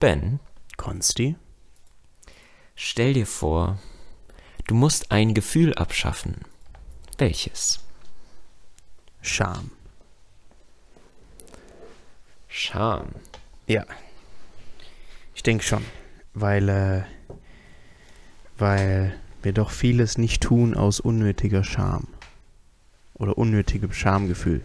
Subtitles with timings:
[0.00, 0.40] Ben,
[0.78, 1.36] Konsti?
[2.74, 3.78] stell dir vor,
[4.66, 6.36] du musst ein Gefühl abschaffen.
[7.18, 7.80] Welches?
[9.20, 9.70] Scham.
[12.48, 13.08] Scham.
[13.66, 13.84] Ja.
[15.34, 15.84] Ich denke schon.
[16.32, 17.02] Weil, äh,
[18.56, 22.08] weil wir doch vieles nicht tun aus unnötiger Scham.
[23.12, 24.64] Oder unnötigem Schamgefühl.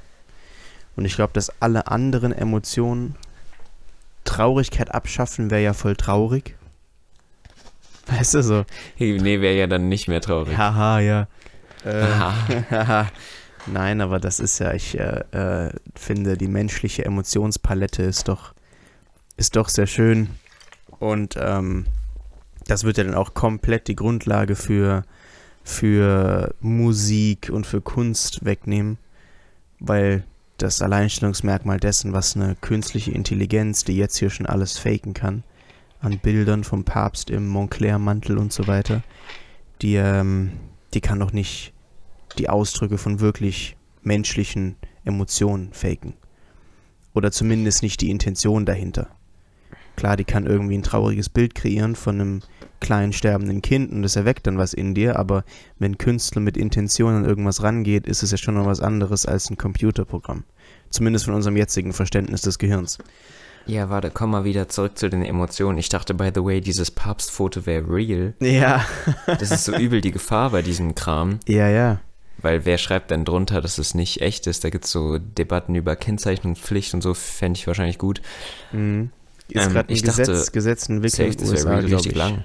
[0.95, 3.17] Und ich glaube, dass alle anderen Emotionen
[4.25, 6.55] Traurigkeit abschaffen wäre ja voll traurig.
[8.07, 8.65] Weißt du so?
[8.99, 10.57] Nee, wäre ja dann nicht mehr traurig.
[10.57, 11.27] Haha, ja.
[11.83, 13.05] Äh,
[13.67, 18.53] Nein, aber das ist ja, ich äh, äh, finde, die menschliche Emotionspalette ist doch,
[19.37, 20.29] ist doch sehr schön.
[20.99, 21.85] Und ähm,
[22.67, 25.03] das wird ja dann auch komplett die Grundlage für,
[25.63, 28.97] für Musik und für Kunst wegnehmen,
[29.79, 30.23] weil
[30.57, 35.43] das Alleinstellungsmerkmal dessen, was eine künstliche Intelligenz, die jetzt hier schon alles faken kann,
[35.99, 39.03] an Bildern vom Papst im Montclair-Mantel und so weiter,
[39.81, 40.51] die, ähm,
[40.93, 41.73] die kann doch nicht
[42.37, 46.13] die Ausdrücke von wirklich menschlichen Emotionen faken.
[47.13, 49.14] Oder zumindest nicht die Intention dahinter.
[49.95, 52.39] Klar, die kann irgendwie ein trauriges Bild kreieren von einem
[52.79, 55.43] kleinen sterbenden Kind und das erweckt dann was in dir, aber
[55.79, 59.49] wenn Künstler mit Intention an irgendwas rangeht, ist es ja schon noch was anderes als
[59.49, 60.43] ein Computerprogramm.
[60.89, 62.97] Zumindest von unserem jetzigen Verständnis des Gehirns.
[63.65, 65.79] Ja, warte, komm mal wieder zurück zu den Emotionen.
[65.79, 68.35] Ich dachte, by the way, dieses Papstfoto wäre real.
[68.39, 68.85] Ja.
[69.25, 71.39] Das ist so übel die Gefahr bei diesem Kram.
[71.47, 72.01] ja, ja.
[72.37, 74.63] Weil wer schreibt denn drunter, dass es nicht echt ist?
[74.63, 78.21] Da gibt es so Debatten über Kennzeichnungspflicht und so, fände ich wahrscheinlich gut.
[78.71, 79.09] Mhm.
[79.49, 82.15] Ist Ähm, gerade ein ich dachte, Gesetz, Gesetz in Entwicklung in den USA, richtig ich.
[82.17, 82.43] lang.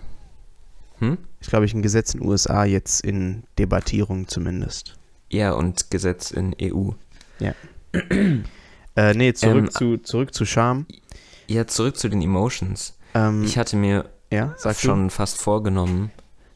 [0.98, 1.18] Hm?
[1.40, 4.96] Ich glaube, ich ein Gesetz in den USA jetzt in Debattierung zumindest.
[5.30, 6.90] Ja, und Gesetz in EU.
[8.96, 10.86] Äh, nee, zurück, Ähm, zu, zurück zu Scham.
[11.46, 12.94] Ja, zurück zu den Emotions.
[13.14, 16.10] Ähm, Ich hatte mir ja, schon fast vorgenommen,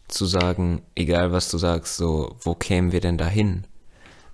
[0.09, 3.65] zu sagen, egal was du sagst, so, wo kämen wir denn dahin?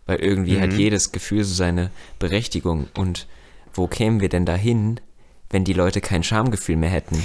[0.07, 0.79] Weil irgendwie hat Mhm.
[0.79, 2.89] jedes Gefühl so seine Berechtigung.
[2.97, 3.27] Und
[3.73, 4.99] wo kämen wir denn dahin,
[5.51, 7.25] wenn die Leute kein Schamgefühl mehr hätten?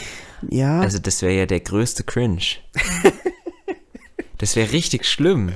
[0.49, 2.41] Ja, Also das wäre ja der größte Cringe.
[4.37, 5.53] das wäre richtig schlimm.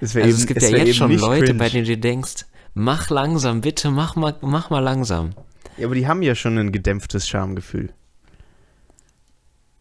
[0.00, 1.58] es wär Also eben- es gibt ja jetzt schon Leute, cringe.
[1.58, 5.30] bei denen du denkst, mach langsam, bitte, mach mal, mach mal langsam.
[5.76, 7.92] Ja, aber die haben ja schon ein gedämpftes Schamgefühl.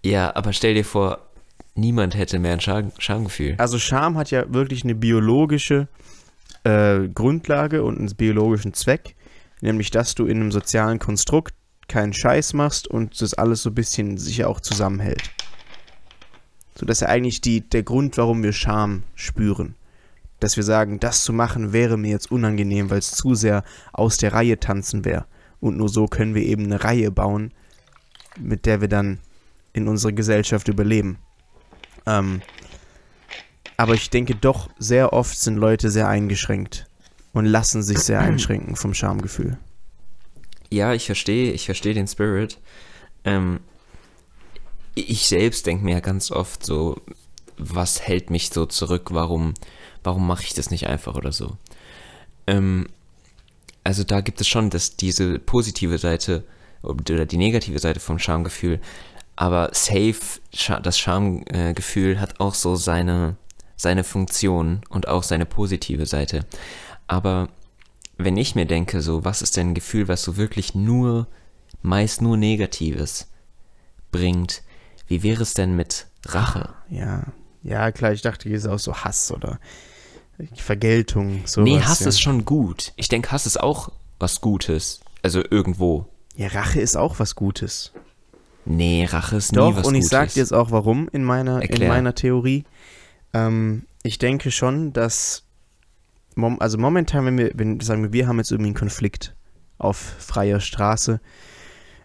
[0.06, 1.20] Ja, aber stell dir vor,
[1.76, 3.56] niemand hätte mehr ein Scham Schamgefühl.
[3.58, 5.88] Also Scham hat ja wirklich eine biologische
[6.64, 9.16] äh, Grundlage und einen biologischen Zweck,
[9.62, 11.54] nämlich dass du in einem sozialen Konstrukt
[11.90, 15.32] keinen Scheiß machst und das alles so ein bisschen sich auch zusammenhält.
[16.76, 19.76] So, das ist ja eigentlich die, der Grund, warum wir Scham spüren.
[20.40, 24.16] Dass wir sagen, das zu machen wäre mir jetzt unangenehm, weil es zu sehr aus
[24.16, 25.26] der Reihe tanzen wäre.
[25.60, 27.52] Und nur so können wir eben eine Reihe bauen,
[28.38, 29.20] mit der wir dann
[29.74, 31.18] in unserer Gesellschaft überleben.
[32.06, 32.42] Ähm,
[33.76, 36.88] aber ich denke doch, sehr oft sind Leute sehr eingeschränkt
[37.34, 39.58] und lassen sich sehr einschränken vom Schamgefühl.
[40.72, 42.60] Ja, ich verstehe, ich verstehe den Spirit.
[43.24, 43.60] Ähm,
[44.96, 47.02] ich selbst denke mir ja ganz oft so,
[47.58, 49.10] was hält mich so zurück?
[49.12, 49.54] Warum,
[50.04, 51.58] warum mache ich das nicht einfach oder so?
[52.48, 52.88] Ähm,
[53.84, 56.44] also da gibt es schon das, diese positive Seite
[56.84, 58.80] oder die negative Seite vom Schamgefühl.
[59.36, 60.42] Aber safe,
[60.84, 63.38] das Schamgefühl hat auch so seine,
[63.76, 66.46] seine Funktion und auch seine positive Seite.
[67.08, 67.50] Aber
[68.20, 71.28] wenn ich mir denke, so, was ist denn ein Gefühl, was so wirklich nur,
[71.82, 73.32] meist nur Negatives
[74.12, 74.62] bringt,
[75.08, 76.70] wie wäre es denn mit Rache?
[76.90, 77.24] Ja,
[77.64, 79.60] ja, klar, ich dachte, hier ist auch so Hass oder
[80.56, 81.70] Vergeltung, sowas.
[81.70, 82.08] nee, Hass ja.
[82.10, 82.94] ist schon gut.
[82.98, 85.00] Ich denke, Hass ist auch was Gutes.
[85.24, 86.06] Also irgendwo.
[86.36, 87.92] Ja, Rache ist auch was Gutes.
[88.66, 90.12] Nee, Rache ist nie Doch, was und ich Gutes.
[90.12, 92.66] sag dir jetzt auch warum in meiner, in meiner Theorie.
[93.34, 95.44] Ähm, ich denke schon, dass
[96.40, 99.36] mom also momentan, wenn wir, wenn sagen wir, wir haben jetzt irgendwie einen Konflikt
[99.78, 101.22] auf freier Straße,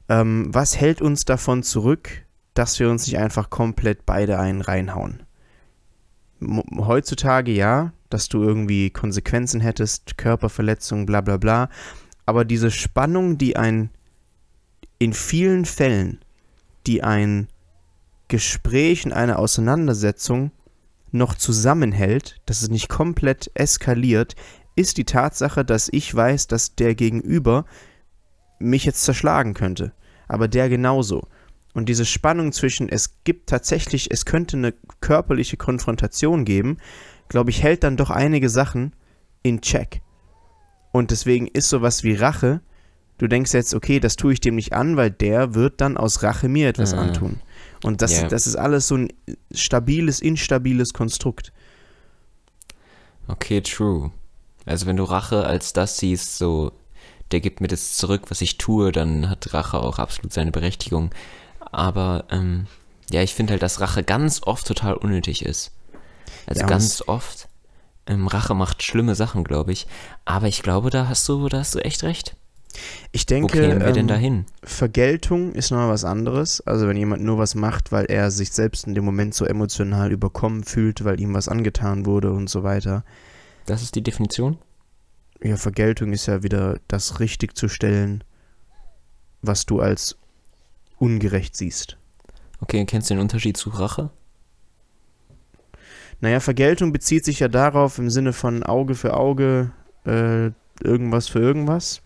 [0.08, 2.24] ähm, was hält uns davon zurück,
[2.54, 5.22] dass wir uns nicht einfach komplett beide einen reinhauen?
[6.76, 11.68] Heutzutage ja, dass du irgendwie Konsequenzen hättest, Körperverletzung, bla bla bla,
[12.26, 13.90] aber diese Spannung, die ein
[14.98, 16.20] in vielen Fällen,
[16.86, 17.48] die ein
[18.28, 20.50] Gespräch und eine Auseinandersetzung
[21.14, 24.34] noch zusammenhält, dass es nicht komplett eskaliert,
[24.76, 27.64] ist die Tatsache, dass ich weiß, dass der Gegenüber
[28.58, 29.92] mich jetzt zerschlagen könnte.
[30.28, 31.28] Aber der genauso.
[31.74, 36.78] Und diese Spannung zwischen, es gibt tatsächlich, es könnte eine körperliche Konfrontation geben,
[37.28, 38.94] glaube ich, hält dann doch einige Sachen
[39.42, 40.00] in Check.
[40.92, 42.60] Und deswegen ist sowas wie Rache
[43.18, 46.22] Du denkst jetzt, okay, das tue ich dem nicht an, weil der wird dann aus
[46.22, 47.02] Rache mir etwas Ah.
[47.02, 47.40] antun.
[47.84, 48.28] Und das, Ja.
[48.28, 49.12] das ist alles so ein
[49.52, 51.52] stabiles, instabiles Konstrukt.
[53.28, 54.10] Okay, true.
[54.66, 56.72] Also wenn du Rache als das siehst, so,
[57.30, 61.10] der gibt mir das zurück, was ich tue, dann hat Rache auch absolut seine Berechtigung.
[61.60, 62.66] Aber ähm,
[63.10, 65.70] ja, ich finde halt, dass Rache ganz oft total unnötig ist.
[66.46, 67.48] Also Ja, ganz oft.
[68.06, 69.86] Ähm, Rache macht schlimme Sachen, glaube ich.
[70.24, 72.36] Aber ich glaube, da hast du, da hast du echt recht.
[73.12, 74.46] Ich Wo denke, kämen wir denn ähm, dahin?
[74.62, 76.60] Vergeltung ist nochmal was anderes.
[76.66, 80.12] Also wenn jemand nur was macht, weil er sich selbst in dem Moment so emotional
[80.12, 83.04] überkommen fühlt, weil ihm was angetan wurde und so weiter.
[83.66, 84.58] Das ist die Definition?
[85.42, 88.24] Ja, Vergeltung ist ja wieder das richtig zu stellen,
[89.42, 90.16] was du als
[90.98, 91.98] ungerecht siehst.
[92.60, 94.10] Okay, kennst du den Unterschied zu Rache?
[96.20, 99.72] Naja, Vergeltung bezieht sich ja darauf im Sinne von Auge für Auge,
[100.06, 100.50] äh,
[100.82, 102.00] irgendwas für irgendwas.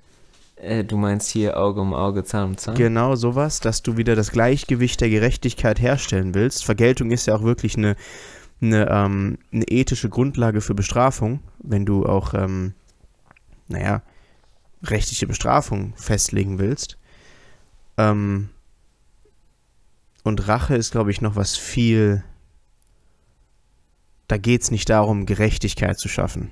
[0.60, 2.74] Äh, du meinst hier Auge um Auge, Zahn um Zahn?
[2.74, 6.64] Genau sowas, dass du wieder das Gleichgewicht der Gerechtigkeit herstellen willst.
[6.64, 7.96] Vergeltung ist ja auch wirklich eine,
[8.60, 12.74] eine, ähm, eine ethische Grundlage für Bestrafung, wenn du auch, ähm,
[13.68, 14.02] naja,
[14.82, 16.98] rechtliche Bestrafung festlegen willst.
[17.96, 18.48] Ähm,
[20.24, 22.24] und Rache ist, glaube ich, noch was viel.
[24.26, 26.50] Da geht es nicht darum, Gerechtigkeit zu schaffen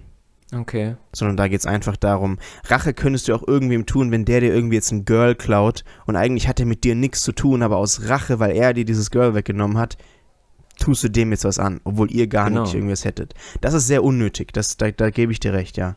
[0.54, 0.94] Okay.
[1.12, 4.54] sondern da geht es einfach darum, Rache könntest du auch irgendwem tun, wenn der dir
[4.54, 7.76] irgendwie jetzt ein Girl klaut und eigentlich hat er mit dir nichts zu tun, aber
[7.78, 9.96] aus Rache, weil er dir dieses Girl weggenommen hat,
[10.78, 12.62] tust du dem jetzt was an, obwohl ihr gar Genau.
[12.62, 13.34] nicht irgendwas hättet.
[13.60, 15.96] Das ist sehr unnötig, das, da, da gebe ich dir recht, ja.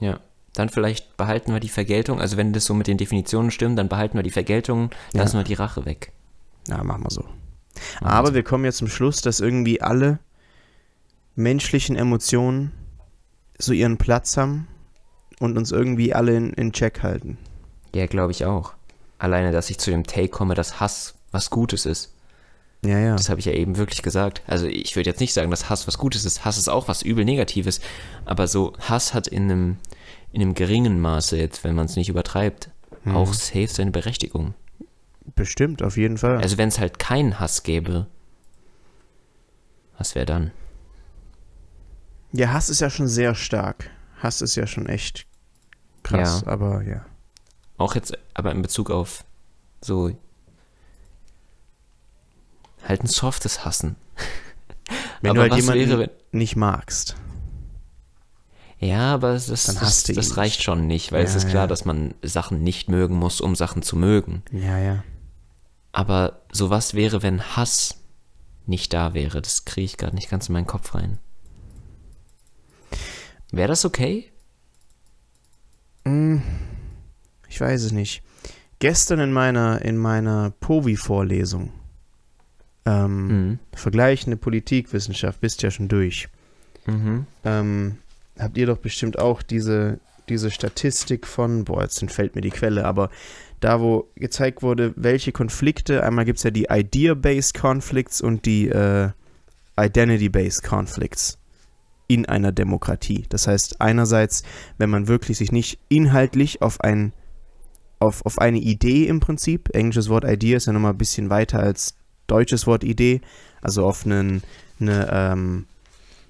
[0.00, 0.18] Ja.
[0.54, 2.20] Dann vielleicht behalten wir die Vergeltung.
[2.20, 5.20] Also wenn das so mit den Definitionen stimmt, dann behalten wir die Vergeltung, Ja.
[5.22, 6.10] lassen wir die Rache weg.
[6.66, 7.20] Ja, machen wir so.
[8.00, 10.18] Machen Aber wir wir kommen jetzt zum Schluss, dass irgendwie alle
[11.36, 12.72] menschlichen Emotionen
[13.58, 14.68] so ihren Platz haben
[15.40, 17.38] und uns irgendwie alle in, in Check halten.
[17.94, 18.74] Ja, glaube ich auch.
[19.18, 22.14] Alleine, dass ich zu dem Take komme, dass Hass was Gutes ist.
[22.84, 23.16] Ja, ja.
[23.16, 24.42] Das habe ich ja eben wirklich gesagt.
[24.46, 26.44] Also ich würde jetzt nicht sagen, dass Hass was Gutes ist.
[26.44, 27.80] Hass ist auch was übel Negatives.
[28.24, 29.76] Aber so Hass hat in einem,
[30.30, 32.70] in einem geringen Maße jetzt, wenn man es nicht übertreibt,
[33.04, 33.16] Mhm.
[33.16, 34.54] auch safe seine Berechtigung.
[35.36, 36.38] Bestimmt, auf jeden Fall.
[36.38, 38.06] Also wenn es halt keinen Hass gäbe,
[39.96, 40.50] was wäre dann?
[42.32, 43.90] Ja, Hass ist ja schon sehr stark.
[44.22, 45.26] Hass ist ja schon echt
[46.02, 46.52] krass, Ja.
[46.52, 47.04] aber ja.
[47.78, 49.24] Auch jetzt, aber in Bezug auf
[49.80, 50.10] so
[52.86, 53.96] halt ein softes Hassen.
[55.20, 57.16] Wenn aber du halt jemanden wäre, wenn, nicht magst.
[58.78, 61.66] Ja, aber das, das, das reicht schon nicht, weil es Ja, ist klar, ja.
[61.66, 64.42] dass man Sachen nicht mögen muss, um Sachen zu mögen.
[64.52, 65.02] Ja, ja.
[65.90, 67.96] Aber so was wäre, wenn Hass
[68.66, 69.42] nicht da wäre?
[69.42, 71.18] Das kriege ich gerade nicht ganz in meinen Kopf rein.
[73.52, 74.30] Wäre das okay?
[76.04, 76.42] Hm,
[77.48, 78.22] ich weiß es nicht.
[78.78, 81.72] Gestern in meiner, in meiner POVI-Vorlesung,
[82.86, 83.58] ähm, Mhm.
[83.74, 86.28] vergleichende Politikwissenschaft, bist ja schon durch,
[86.86, 87.26] Mhm.
[87.44, 87.98] ähm,
[88.38, 89.98] habt ihr doch bestimmt auch diese,
[90.28, 93.10] diese Statistik von, boah, jetzt entfällt mir die Quelle, aber
[93.60, 98.68] da, wo gezeigt wurde, welche Konflikte, einmal gibt es ja die Idea-Based Conflicts und die
[98.68, 99.10] äh,
[99.76, 101.38] Identity-Based Conflicts
[102.08, 103.26] in einer Demokratie.
[103.28, 104.42] Das heißt, einerseits,
[104.78, 107.12] wenn man wirklich sich nicht inhaltlich auf ein
[108.00, 111.58] auf, auf eine Idee im Prinzip, englisches Wort Idea ist ja nochmal ein bisschen weiter
[111.58, 111.96] als
[112.28, 113.20] deutsches Wort Idee,
[113.60, 114.42] also auf einen,
[114.80, 115.66] eine, ähm,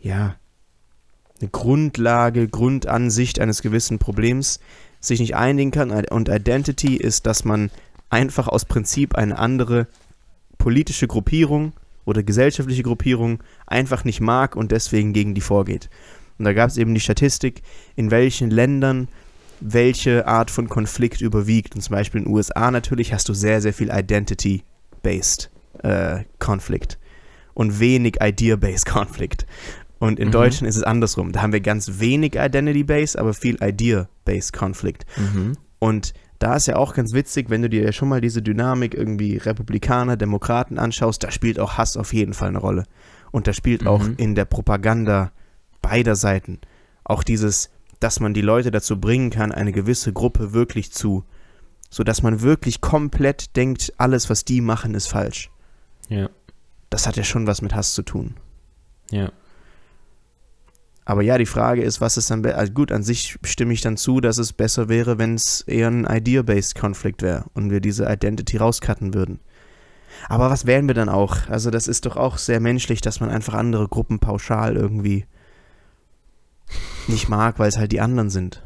[0.01, 0.37] ja,
[1.41, 4.61] eine Grundlage, Grundansicht eines gewissen Problems
[5.01, 5.91] sich nicht einigen kann.
[5.91, 7.71] Und Identity ist, dass man
[8.11, 9.87] einfach aus Prinzip eine andere
[10.57, 11.73] politische Gruppierung
[12.09, 15.91] oder gesellschaftliche Gruppierung einfach nicht mag und deswegen gegen die vorgeht.
[16.39, 17.63] Und da gab es eben die Statistik,
[17.97, 19.09] in welchen Ländern
[19.61, 21.75] welche Art von Konflikt überwiegt.
[21.75, 25.51] Und zum Beispiel in den USA natürlich hast du sehr, sehr viel Identity-based
[25.83, 26.99] äh, Konflikt
[27.55, 29.47] und wenig Idea-based Konflikt.
[29.99, 30.33] Und in Mhm.
[30.33, 31.33] Deutschland ist es andersrum.
[31.33, 35.05] Da haben wir ganz wenig Identity-based, aber viel Idea-based Konflikt.
[35.17, 35.59] Mhm.
[35.81, 38.95] Und da ist ja auch ganz witzig, wenn du dir ja schon mal diese Dynamik
[38.95, 42.85] irgendwie Republikaner, Demokraten anschaust, da spielt auch Hass auf jeden Fall eine Rolle.
[43.31, 44.15] Und da spielt auch Mhm.
[44.19, 45.33] in der Propaganda
[45.83, 46.59] beider Seiten
[47.05, 51.25] auch dieses, dass man die Leute dazu bringen kann, eine gewisse Gruppe wirklich zu,
[51.91, 55.51] so dass man wirklich komplett denkt, alles, was die machen, ist falsch.
[56.09, 56.29] Ja,
[56.91, 58.35] Das hat ja schon was mit Hass zu tun.
[59.11, 59.31] ja.
[61.09, 63.97] Aber ja, die Frage ist, was ist dann, also gut, an sich stimme ich dann
[63.97, 68.05] zu, dass es besser wäre, wenn es eher ein Idea-based Konflikt wäre und wir diese
[68.05, 69.41] Identity rauscutten würden.
[70.29, 71.49] Aber was wären wir dann auch?
[71.49, 75.25] Also das ist doch auch sehr menschlich, dass man einfach andere Gruppen pauschal irgendwie
[77.07, 78.63] nicht mag, weil es halt die anderen sind.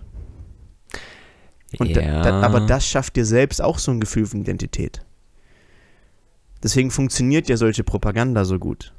[1.79, 5.07] Und da, da, aber das schafft dir selbst auch so ein Gefühl von Identität.
[6.61, 8.93] Deswegen funktioniert ja solche Propaganda so gut.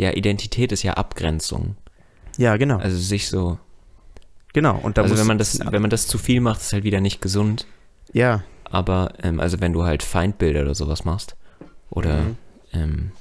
[0.00, 1.76] Ja, Identität ist ja Abgrenzung.
[2.38, 2.78] Ja, genau.
[2.78, 3.58] Also sich so.
[4.52, 4.78] Genau.
[4.78, 6.84] Und da also muss- wenn man das, wenn man das zu viel macht, ist halt
[6.84, 7.66] wieder nicht gesund.
[8.12, 11.36] Ja, Aber ähm, also wenn du halt Feindbilder oder sowas machst
[11.90, 12.36] oder Mhm.
[12.72, 13.12] ähm,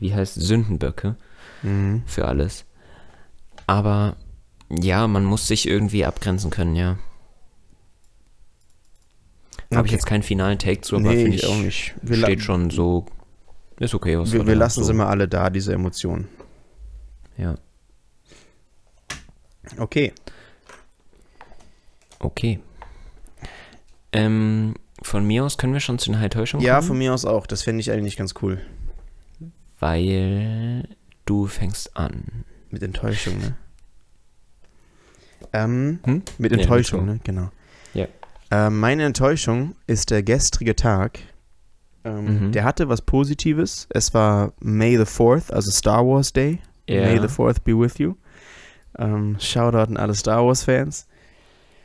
[0.00, 1.16] wie heißt Sündenböcke
[1.62, 2.02] mhm.
[2.06, 2.64] für alles.
[3.66, 4.16] Aber
[4.70, 6.96] ja, man muss sich irgendwie abgrenzen können, ja.
[9.72, 9.92] Habe ich Okay.
[9.92, 11.94] jetzt keinen finalen Take zu, aber nee, finde ich auch nicht.
[12.02, 13.06] Wir, steht schon so.
[13.78, 16.28] Ist okay, was wir, wir lassen so, sie mal alle da, diese Emotionen.
[17.36, 17.56] Ja,
[19.78, 20.12] Okay.
[22.20, 22.60] okay.
[24.12, 27.24] Ähm, von mir aus können wir schon zu den Enttäuschungen Ja, kommen, von mir aus
[27.24, 27.46] auch.
[27.46, 28.60] Das fände ich eigentlich ganz cool.
[29.80, 30.88] weil
[31.26, 32.44] du fängst an.
[32.70, 33.56] Mit Enttäuschung, ne?
[35.52, 36.22] Ähm, Hm?
[36.38, 37.20] mit Nee, Enttäuschung, mit ne?
[37.24, 37.50] Genau.
[37.92, 38.06] Ja.
[38.50, 41.18] Ähm, meine Enttäuschung ist der gestrige Tag.
[42.04, 42.52] Ähm, Mhm.
[42.52, 43.86] Der hatte was Positives.
[43.90, 46.60] Es war May the 4th, also Star Wars Day.
[46.88, 48.14] May the 4th be with you.
[48.98, 51.06] Ähm, Shoutout an alle Star Wars-Fans.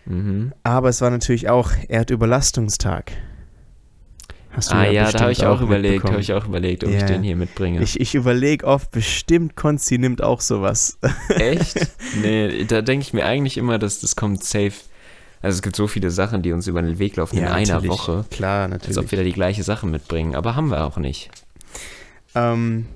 [0.06, 0.54] Mhm.
[0.64, 3.12] Aber es war natürlich auch Erdüberlastungstag.
[4.52, 6.14] Hast Ah ja, da habe ich auch überlegt, mitbekommen.
[6.14, 7.06] habe ich auch überlegt, ob ich Ja.
[7.06, 7.82] den hier mitbringe.
[7.84, 10.98] Ich, ich überlege oft, bestimmt Konzi nimmt auch sowas.
[11.30, 11.78] Echt?
[12.22, 14.74] Nee, da denke ich mir eigentlich immer, dass das kommt safe.
[15.42, 17.84] Also es gibt so viele Sachen, die uns über den Weg laufen in einer.
[17.88, 18.98] Woche, Klar, als natürlich.
[18.98, 20.36] ob wir da die gleiche Sache mitbringen.
[20.36, 21.30] Aber haben wir auch nicht.
[22.36, 22.88] Ähm,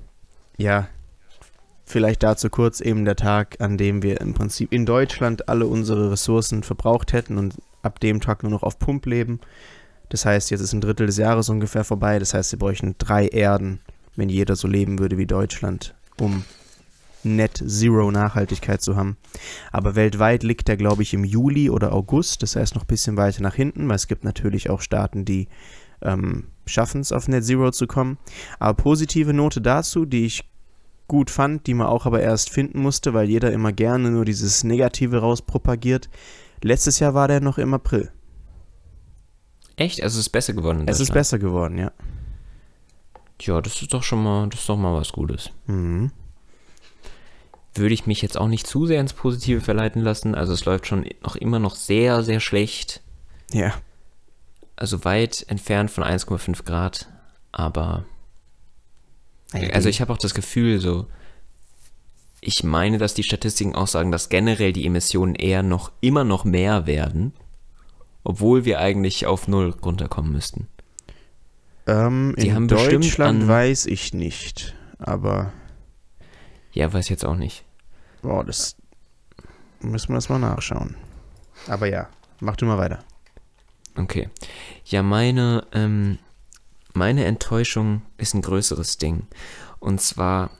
[0.58, 0.88] ja,
[1.84, 6.12] vielleicht dazu kurz eben der Tag, an dem wir im Prinzip in Deutschland alle unsere
[6.12, 9.40] Ressourcen verbraucht hätten und ab dem Tag nur noch auf Pump leben.
[10.08, 12.18] Das heißt, jetzt ist ein Drittel des Jahres ungefähr vorbei.
[12.18, 13.80] Das heißt, wir bräuchten drei Erden,
[14.16, 16.44] wenn jeder so leben würde wie Deutschland, um
[17.24, 19.16] Net Zero Nachhaltigkeit zu haben.
[19.72, 22.42] Aber weltweit liegt der, glaube ich, im Juli oder August.
[22.42, 25.48] Das heißt noch ein bisschen weiter nach hinten, weil es gibt natürlich auch Staaten, die
[26.02, 28.18] ähm, schaffen es, auf Net Zero zu kommen.
[28.58, 30.44] Aber positive Note dazu, die ich
[31.08, 34.64] gut fand, die man auch aber erst finden musste, weil jeder immer gerne nur dieses
[34.64, 36.08] Negative rauspropagiert.
[36.62, 38.10] Letztes Jahr war der noch im April.
[39.76, 40.02] Echt?
[40.02, 40.80] Also es ist besser geworden.
[40.80, 41.92] in Es ist besser geworden, ja.
[43.40, 45.50] Ja, das ist doch schon mal, das ist doch mal was Gutes.
[45.66, 46.12] Mhm.
[47.74, 50.34] Würde ich mich jetzt auch nicht zu sehr ins Positive verleiten lassen.
[50.34, 53.02] Also es läuft schon noch immer noch sehr, sehr schlecht.
[53.50, 53.74] Ja.
[54.76, 57.08] Also weit entfernt von 1,5 Grad.
[57.50, 58.04] Aber
[59.72, 61.06] Also ich habe auch das Gefühl, so,
[62.40, 66.44] ich meine, dass die Statistiken auch sagen, dass generell die Emissionen eher noch immer noch
[66.44, 67.32] mehr werden,
[68.24, 70.68] obwohl wir eigentlich auf Null runterkommen müssten.
[71.86, 75.52] ähm, die in Deutschland an- weiß ich nicht, aber
[76.72, 77.64] Ja, weiß jetzt auch nicht.
[78.22, 78.74] boah, das
[79.80, 80.96] müssen wir das mal nachschauen.
[81.68, 82.08] Aber ja,
[82.40, 82.98] mach du mal weiter.
[83.96, 84.28] Okay.
[84.86, 86.18] Ja, meine, ähm,
[86.94, 89.26] meine Enttäuschung ist ein größeres Ding.
[89.80, 90.50] Und zwar,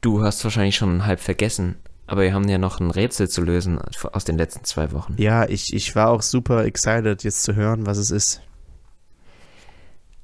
[0.00, 1.76] du hast wahrscheinlich schon halb vergessen,
[2.06, 3.78] aber wir haben ja noch ein Rätsel zu lösen
[4.12, 5.16] aus den letzten zwei Wochen.
[5.18, 8.40] Ja, ich, ich war auch super excited, jetzt zu hören, was es ist.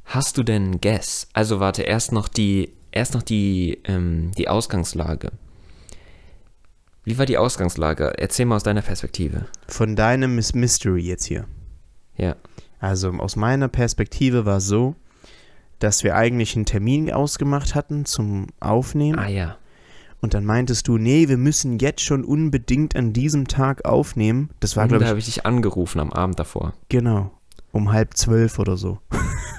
[0.04, 1.28] Hast du denn einen Guess?
[1.32, 5.32] Also warte, erst noch die, erst noch die, ähm, die Ausgangslage.
[7.04, 8.12] Wie war die Ausgangslage?
[8.16, 9.46] Erzähl mal aus deiner Perspektive.
[9.66, 11.46] Von deinem Miss Mystery jetzt hier.
[12.16, 12.36] Ja.
[12.82, 14.96] Also aus meiner Perspektive war es so,
[15.78, 19.20] dass wir eigentlich einen Termin ausgemacht hatten zum Aufnehmen.
[19.20, 19.56] Ah ja.
[20.20, 24.50] Und dann meintest du, nee, wir müssen jetzt schon unbedingt an diesem Tag aufnehmen.
[24.58, 26.74] Das war, Und glaube da ich, habe ich dich angerufen am Abend davor.
[26.88, 27.30] genau,
[27.70, 28.98] um halb zwölf oder so.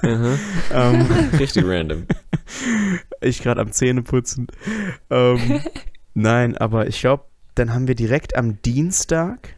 [0.02, 0.38] Mhm.
[0.72, 1.06] ähm,
[1.38, 2.06] Richtig random.
[3.22, 4.48] ich gerade am Zähneputzen.
[5.08, 5.60] Ähm,
[6.12, 9.56] nein, aber ich glaube, dann haben wir direkt am Dienstag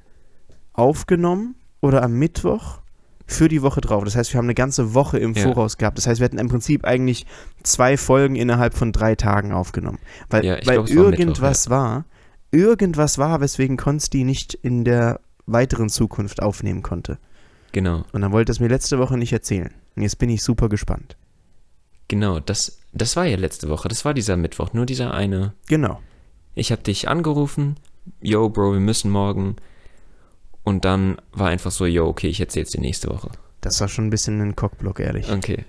[0.72, 2.80] aufgenommen oder am Mittwoch
[3.26, 4.04] für die Woche drauf.
[4.04, 5.42] Das heißt, wir haben eine ganze Woche im Ja.
[5.42, 5.98] Voraus gehabt.
[5.98, 7.26] Das heißt, wir hatten im Prinzip eigentlich
[7.62, 9.98] zwei Folgen innerhalb von drei Tagen aufgenommen.
[10.30, 12.04] Weil, Ja, weil glaub, es war Mittwoch, irgendwas war,
[12.52, 17.18] irgendwas war, weswegen Konsti nicht in der weiteren Zukunft aufnehmen konnte.
[17.72, 19.70] Genau, Und dann wollte es mir letzte Woche nicht erzählen.
[19.96, 21.16] Und jetzt bin ich super gespannt.
[22.08, 22.38] genau.
[22.40, 23.88] Das, das war ja letzte Woche.
[23.88, 24.72] Das war dieser Mittwoch.
[24.72, 25.52] Nur dieser eine.
[25.66, 26.00] Genau.
[26.54, 27.76] Ich habe dich angerufen.
[28.20, 29.56] Yo, Bro, wir müssen morgen.
[30.66, 33.30] Und dann war einfach so, yo, okay, ich erzähl's dir nächste Woche.
[33.60, 35.30] Das war schon ein bisschen ein Cockblock, ehrlich.
[35.30, 35.64] Okay.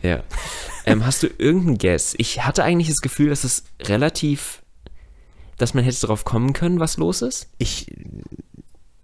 [0.00, 0.22] Ja.
[0.86, 2.14] ähm, hast du irgendeinen Guess?
[2.18, 4.62] Ich hatte eigentlich das Gefühl, dass es relativ,
[5.58, 7.48] dass man hätte drauf kommen können, was los ist.
[7.58, 7.92] Ich,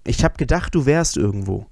[0.04, 1.66] ich habe gedacht, du wärst irgendwo.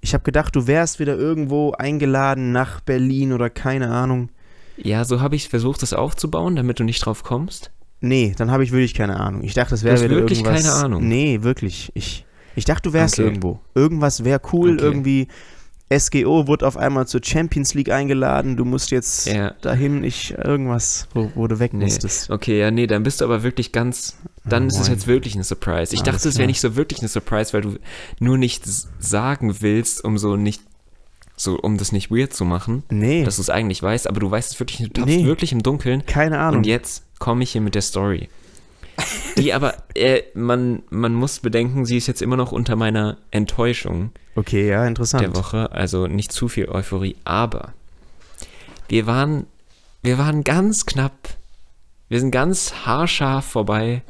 [0.00, 4.28] Ich habe gedacht, du wärst wieder irgendwo eingeladen nach Berlin oder keine Ahnung.
[4.76, 7.72] Ja, so habe ich versucht, das aufzubauen, damit du nicht drauf kommst.
[8.00, 9.42] Nee, dann habe ich wirklich keine Ahnung.
[9.42, 10.62] Ich dachte, das wäre wieder wirklich irgendwas.
[10.62, 11.08] keine Ahnung?
[11.08, 11.90] Nee, wirklich.
[11.94, 13.22] Ich, Ich dachte, du wärst Okay.
[13.24, 13.60] irgendwo.
[13.74, 14.84] Irgendwas wäre cool, Okay.
[14.84, 15.28] irgendwie.
[15.94, 18.56] SGO wurde auf einmal zur Champions League eingeladen.
[18.56, 19.50] Du musst jetzt Ja.
[19.60, 21.84] dahin, ich irgendwas, wo, wo du weg Nee.
[21.84, 22.30] musstest.
[22.30, 24.16] Okay, ja, nee, dann bist du aber wirklich ganz.
[24.44, 25.94] Dann Oh, ist es jetzt wirklich eine Surprise.
[25.94, 27.76] Ich Alles dachte, es wäre nicht so wirklich eine Surprise, weil du
[28.20, 30.62] nur nichts sagen willst, um so nicht.
[31.36, 34.30] So, um das nicht weird zu machen, Nee, dass du es eigentlich weißt, aber du
[34.30, 35.24] weißt es wirklich, du tappst Nee.
[35.24, 36.04] wirklich im Dunkeln.
[36.06, 36.58] keine Ahnung.
[36.58, 38.28] Und jetzt komme ich hier mit der Story.
[39.36, 44.12] Die aber, äh, man, man muss bedenken, sie ist jetzt immer noch unter meiner Enttäuschung
[44.34, 45.22] okay, ja, interessant.
[45.22, 47.72] der Woche, also nicht zu viel Euphorie, aber
[48.88, 49.46] wir waren,
[50.02, 51.30] wir waren ganz knapp,
[52.08, 54.02] wir sind ganz haarscharf vorbei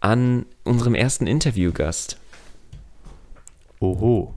[0.00, 2.18] an unserem ersten Interviewgast.
[3.80, 4.34] Oho.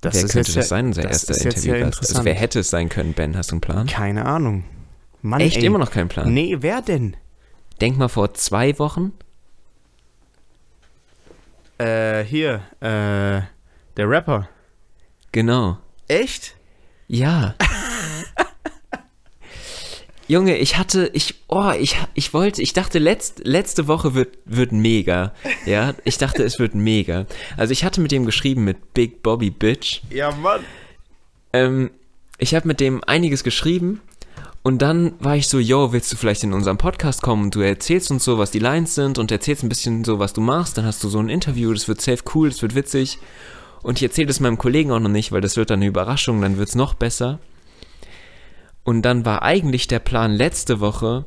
[0.00, 2.00] Das wer könnte jetzt das sein, unser das erster Interviewgast?
[2.00, 3.36] also wer hätte es sein können, Ben?
[3.36, 3.86] Hast du einen Plan?
[3.86, 4.64] Keine Ahnung.
[5.22, 5.66] Mann, Echt ey.
[5.66, 6.32] immer noch keinen Plan?
[6.32, 7.16] Nee, wer denn?
[7.80, 9.12] Denk mal vor zwei Wochen.
[11.78, 13.40] Äh, hier, äh,
[13.96, 14.48] der Rapper.
[15.32, 15.78] Genau.
[16.06, 16.56] Echt?
[17.08, 17.54] Ja.
[20.28, 24.72] Junge, ich hatte, ich, oh, ich, ich wollte, ich dachte, letzt, letzte Woche wird, wird
[24.72, 25.32] mega.
[25.64, 27.26] Ja, ich dachte, es wird mega.
[27.56, 30.02] Also ich hatte mit dem geschrieben, mit Big Bobby Bitch.
[30.10, 30.60] Ja, Mann.
[31.52, 31.90] Ähm,
[32.38, 34.02] ich habe mit dem einiges geschrieben
[34.62, 37.44] und dann war ich so, yo, willst du vielleicht in unserem Podcast kommen?
[37.44, 40.34] Und du erzählst uns so, was die Lines sind und erzählst ein bisschen so, was
[40.34, 43.18] du machst, dann hast du so ein Interview, das wird safe cool, das wird witzig.
[43.82, 46.42] Und ich erzähle das meinem Kollegen auch noch nicht, weil das wird dann eine Überraschung,
[46.42, 47.38] dann wird es noch besser.
[48.84, 51.24] Und dann war eigentlich der Plan letzte Woche,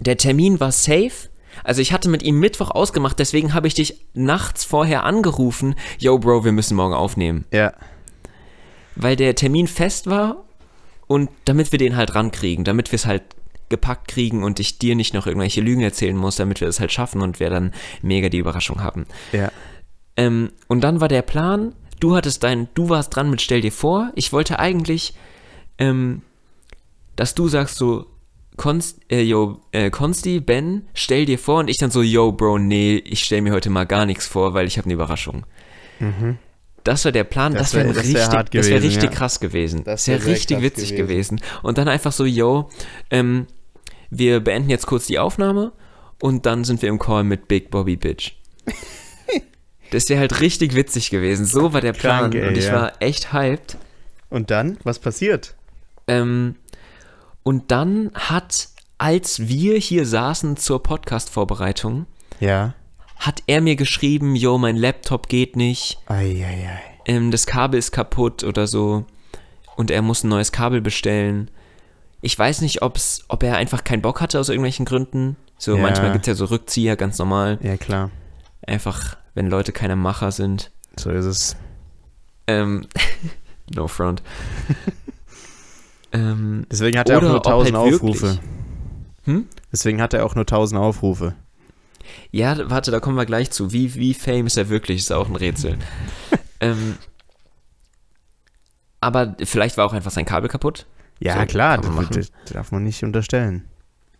[0.00, 1.28] der Termin war safe,
[1.64, 6.18] also ich hatte mit ihm Mittwoch ausgemacht, deswegen habe ich dich nachts vorher angerufen, yo
[6.18, 7.44] Bro, wir müssen morgen aufnehmen.
[7.52, 7.72] Ja.
[8.96, 10.44] weil der Termin fest war
[11.08, 13.22] und damit wir den halt rankriegen, damit wir es halt
[13.68, 16.92] gepackt kriegen und ich dir nicht noch irgendwelche Lügen erzählen muss, damit wir es halt
[16.92, 17.72] schaffen und wir dann
[18.02, 19.06] mega die Überraschung haben.
[19.32, 19.50] Ja.
[20.16, 23.72] Ähm, und dann war der Plan, du hattest dein, du warst dran mit Stell dir
[23.72, 24.12] vor.
[24.14, 25.14] Ich wollte eigentlich,
[25.78, 26.22] ähm,
[27.16, 28.06] dass du sagst so,
[28.56, 32.58] Konst, äh, yo, äh, Konsti, Ben, stell dir vor und ich dann so, yo, Bro,
[32.58, 35.46] nee, ich stell mir heute mal gar nichts vor, weil ich habe eine Überraschung.
[36.84, 39.10] Das war der Plan, Das das, wäre wär- wär richtig, das wäre gewesen, richtig ja.
[39.16, 39.84] krass gewesen.
[39.84, 41.36] Das wäre wär richtig witzig gewesen.
[41.36, 41.40] gewesen.
[41.62, 42.70] Und dann einfach so, yo,
[43.10, 43.46] ähm,
[44.10, 45.72] wir beenden jetzt kurz die Aufnahme
[46.22, 48.32] und dann sind wir im Call mit Big Bobby Bitch.
[49.90, 51.46] Das wäre halt richtig witzig gewesen.
[51.46, 52.72] So war der Plan Krank, ey, und ich ja.
[52.74, 53.78] war echt hyped.
[54.28, 54.76] Und dann?
[54.84, 55.54] Was passiert?
[56.06, 56.56] Ähm,
[57.42, 62.04] und dann hat, als wir hier saßen zur Podcast-Vorbereitung,
[62.38, 62.74] Ja.
[63.18, 66.80] Hat er mir geschrieben, yo, mein Laptop geht nicht, Eieiei.
[67.06, 69.04] ähm, das Kabel ist kaputt oder so
[69.76, 71.50] und er muss ein neues Kabel bestellen.
[72.20, 75.36] Ich weiß nicht, ob's, ob er einfach keinen Bock hatte aus irgendwelchen Gründen.
[75.56, 75.82] So Ja.
[75.82, 77.58] manchmal gibt es ja so Rückzieher, ganz normal.
[77.62, 78.10] Ja, klar.
[78.66, 80.70] Einfach, wenn Leute keine Macher sind.
[80.96, 81.56] So ist es.
[82.48, 82.86] Ähm,
[83.74, 84.22] no front.
[86.12, 88.38] ähm, Deswegen hat er auch nur ob 1000 halt Aufrufe.
[89.24, 89.46] Hm?
[89.72, 91.34] Deswegen hat er auch nur 1000 Aufrufe.
[92.30, 93.72] Ja, warte, da kommen wir gleich zu.
[93.72, 94.98] Wie, wie fame ist er wirklich?
[94.98, 95.78] Ist auch ein Rätsel.
[96.60, 96.96] ähm,
[99.00, 100.86] aber vielleicht war auch einfach sein Kabel kaputt.
[101.20, 103.64] Ja, So, klar, das, das darf man nicht unterstellen.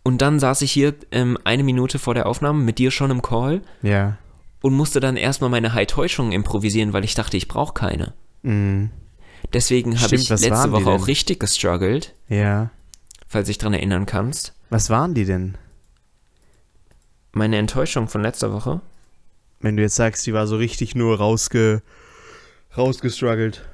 [0.03, 3.21] Und dann saß ich hier ähm, eine Minute vor der Aufnahme mit dir schon im
[3.21, 4.17] Call Ja.
[4.61, 8.13] und musste dann erstmal meine High-Täuschungen improvisieren, weil ich dachte, ich brauche keine.
[8.43, 8.91] Mhm.
[9.53, 12.69] Deswegen habe ich letzte Woche auch richtig gestruggelt, Ja.
[13.27, 14.53] falls du dich dran erinnern kannst.
[14.69, 15.57] Was waren die denn?
[17.39, 18.81] Meine Enttäuschung von letzter Woche.
[19.61, 21.81] Wenn du jetzt sagst, die war so richtig nur rausge
[22.75, 23.65] rausgestruggelt.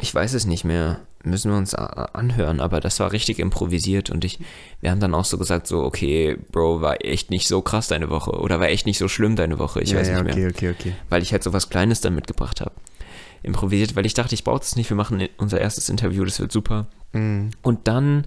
[0.00, 0.98] Ich weiß es nicht mehr.
[1.22, 4.40] Müssen wir uns anhören, aber das war richtig improvisiert und ich,
[4.80, 8.10] wir haben dann auch so gesagt, so, okay, Bro, war echt nicht so krass deine
[8.10, 10.40] Woche oder war echt nicht so schlimm deine Woche, ich ja, weiß ja, nicht okay,
[10.40, 10.50] mehr.
[10.50, 10.92] okay, okay.
[11.08, 12.72] Weil ich halt so was Kleines dann mitgebracht habe.
[13.44, 16.50] Improvisiert, weil ich dachte, ich brauche das nicht, wir machen unser erstes Interview, das wird
[16.50, 16.88] super.
[17.12, 17.52] Mhm.
[17.62, 18.26] Und dann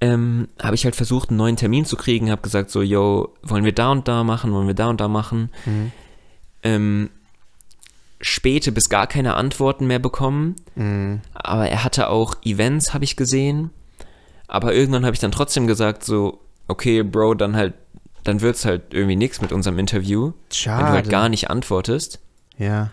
[0.00, 3.64] ähm, habe ich halt versucht, einen neuen Termin zu kriegen, habe gesagt, so, yo, wollen
[3.64, 5.50] wir da und da machen, wollen wir da und da machen.
[5.66, 5.92] Mhm.
[6.62, 7.10] Ähm,
[8.20, 10.56] späte bis gar keine Antworten mehr bekommen.
[10.74, 11.20] Mhm.
[11.34, 13.70] Aber er hatte auch Events, habe ich gesehen.
[14.46, 17.74] Aber irgendwann habe ich dann trotzdem gesagt, so, okay, Bro, dann halt,
[18.24, 20.82] dann wird's halt irgendwie nichts mit unserem Interview, Schade.
[20.82, 22.20] wenn du halt gar nicht antwortest.
[22.58, 22.90] Ja.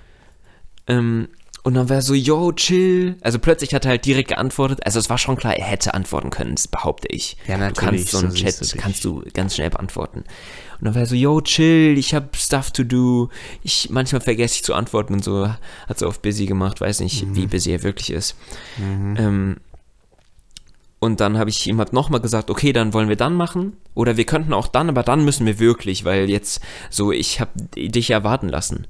[0.88, 1.30] Ähm,
[1.68, 3.18] und dann war er so, yo, chill.
[3.22, 4.80] Also plötzlich hat er halt direkt geantwortet.
[4.86, 7.36] Also es war schon klar, er hätte antworten können, das behaupte ich.
[7.46, 10.20] Ja, Du natürlich, kannst so einen so Chat, du kannst du ganz schnell beantworten.
[10.20, 13.30] Und dann war er so, yo, chill, ich habe Stuff to do.
[13.64, 15.50] Ich, manchmal vergesse ich zu antworten und so.
[15.90, 17.36] Hat so auf busy gemacht, weiß nicht, Mhm.
[17.36, 18.36] wie busy er wirklich ist.
[18.80, 19.58] Ähm,
[21.00, 23.74] Und dann habe ich ihm halt nochmal gesagt, okay, dann wollen wir dann machen.
[23.94, 27.52] Oder wir könnten auch dann, aber dann müssen wir wirklich, weil jetzt so, ich habe
[27.76, 28.88] dich ja warten lassen.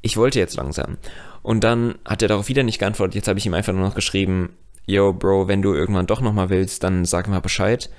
[0.00, 0.96] Ich wollte jetzt langsam.
[1.42, 3.14] Und dann hat er darauf wieder nicht geantwortet.
[3.14, 4.50] Jetzt habe ich ihm einfach nur noch geschrieben,
[4.86, 7.90] yo, Bro, wenn du irgendwann doch nochmal willst, dann sag mal Bescheid.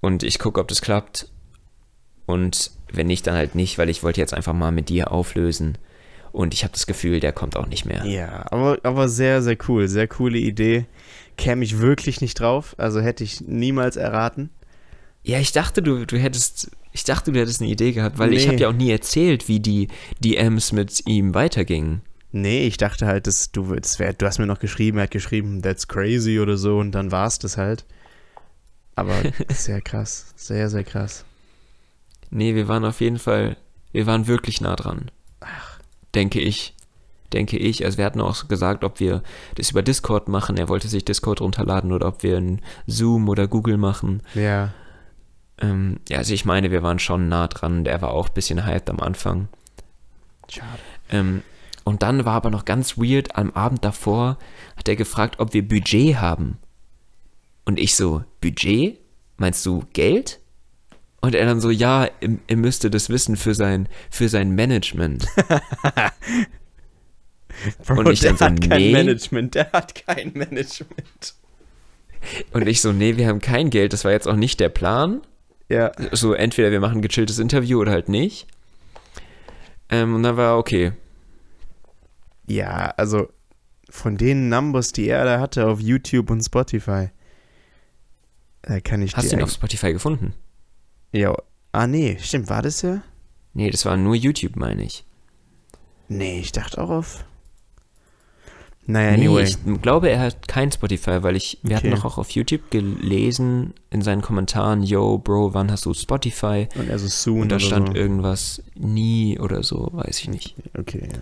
[0.00, 1.28] Und ich gucke, ob das klappt.
[2.26, 5.78] Und wenn nicht, dann halt nicht, weil ich wollte jetzt einfach mal mit dir auflösen.
[6.30, 8.04] Und ich habe das Gefühl, der kommt auch nicht mehr.
[8.04, 9.88] Ja, aber, aber sehr, sehr cool.
[9.88, 10.86] Sehr coole Idee
[11.36, 12.74] käme ich wirklich nicht drauf.
[12.78, 14.50] Also hätte ich niemals erraten.
[15.28, 18.36] Ja, ich dachte, du, du hättest, ich dachte, du hättest eine Idee gehabt, weil nee.
[18.36, 19.88] ich habe ja auch nie erzählt, wie die
[20.20, 22.00] DMs mit ihm weitergingen.
[22.32, 25.10] Nee, ich dachte halt, dass du, das wär, du hast mir noch geschrieben, er hat
[25.10, 27.84] geschrieben, that's crazy oder so und dann war es das halt.
[28.96, 29.14] Aber
[29.50, 31.26] sehr krass, sehr, sehr krass.
[32.30, 33.58] Nee, wir waren auf jeden Fall,
[33.92, 35.10] wir waren wirklich nah dran.
[35.40, 35.78] Ach.
[36.14, 36.74] Denke ich
[37.34, 37.84] denke ich.
[37.84, 39.22] Also wir hatten auch gesagt, ob wir
[39.56, 40.56] das über Discord machen.
[40.56, 44.22] Er wollte sich Discord runterladen oder ob wir ein Zoom oder Google machen.
[44.34, 44.72] Ja.
[45.60, 47.84] Ähm, ja, also ich meine, wir waren schon nah dran.
[47.84, 49.48] Der war auch ein bisschen hyped am Anfang.
[50.48, 50.78] Schade.
[51.10, 51.42] Ähm,
[51.84, 54.38] und dann war aber noch ganz weird, am Abend davor
[54.76, 56.58] hat er gefragt, ob wir Budget haben.
[57.64, 58.98] Und ich so, Budget?
[59.36, 60.40] Meinst du Geld?
[61.20, 65.26] Und er dann so, ja, er, müsste das wissen für sein, für sein Management.
[67.86, 68.92] Bro, und ich dann so, hat kein nee.
[68.92, 71.34] Management, der hat kein Management.
[72.52, 75.22] Und ich so, nee, wir haben kein Geld, das war jetzt auch nicht der Plan.
[75.68, 75.92] Ja.
[76.12, 78.46] So, entweder wir machen ein gechilltes Interview oder halt nicht.
[79.90, 80.92] Ähm, und dann war okay.
[82.46, 83.28] Ja, also
[83.90, 87.10] von den Numbers, die er da hatte auf YouTube und Spotify,
[88.62, 90.34] da kann ich Hast du ihn auf Spotify gefunden?
[91.12, 91.34] Ja.
[91.72, 93.02] Ah, nee, stimmt, war das ja?
[93.54, 95.04] Nee, das war nur YouTube, meine ich.
[96.08, 97.24] Nee, ich dachte auch auf
[98.90, 99.44] naja, anyway.
[99.44, 101.88] Nee, ich glaube, er hat kein Spotify, weil ich, wir okay.
[101.88, 106.68] hatten doch auch auf YouTube gelesen in seinen Kommentaren, yo, Bro, wann hast du Spotify?
[106.74, 107.94] Und er so soon Und da stand so.
[107.94, 110.54] irgendwas nie oder so, weiß ich nicht.
[110.78, 111.18] Okay, ja.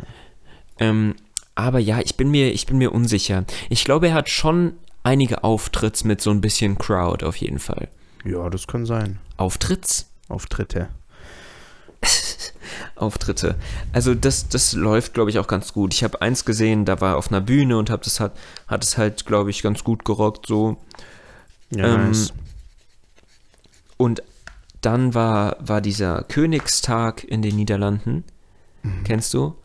[0.79, 1.17] Ähm,
[1.57, 3.45] aber ja, ich bin mir, ich bin mir unsicher.
[3.69, 7.89] Ich glaube, er hat schon einige Auftritts mit so ein bisschen Crowd auf jeden Fall.
[8.25, 9.19] Ja, das kann sein.
[9.39, 10.09] Auftritts?
[10.29, 10.89] Auftritte.
[12.97, 13.57] Auftritte.
[13.93, 15.93] Also das, das läuft, glaube ich, auch ganz gut.
[15.95, 18.33] Ich habe eins gesehen, da war er auf einer Bühne und hab das hat,
[18.67, 20.79] hat es halt, glaube ich, ganz gut gerockt so.
[21.71, 22.33] Ja, ähm, nice.
[23.97, 24.23] Und
[24.81, 28.25] dann war, war dieser Königstag in den Niederlanden.
[28.83, 29.05] Mhm.
[29.05, 29.57] Kennst du?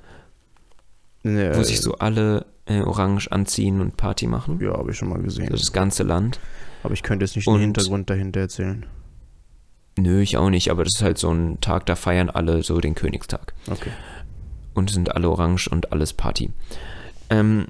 [1.24, 4.60] Ja, Wo sich so alle äh, orange anziehen und Party machen.
[4.62, 5.50] Ja, habe ich schon mal gesehen.
[5.50, 6.40] Das, das ganze Land.
[6.84, 8.86] Aber ich könnte jetzt nicht und, den Hintergrund dahinter erzählen.
[10.02, 12.80] Nö, ich auch nicht, aber das ist halt so ein Tag, da feiern alle so
[12.80, 13.54] den Königstag.
[13.70, 13.92] Okay.
[14.74, 16.52] Und sind alle orange und alles Party.
[17.30, 17.68] Ähm,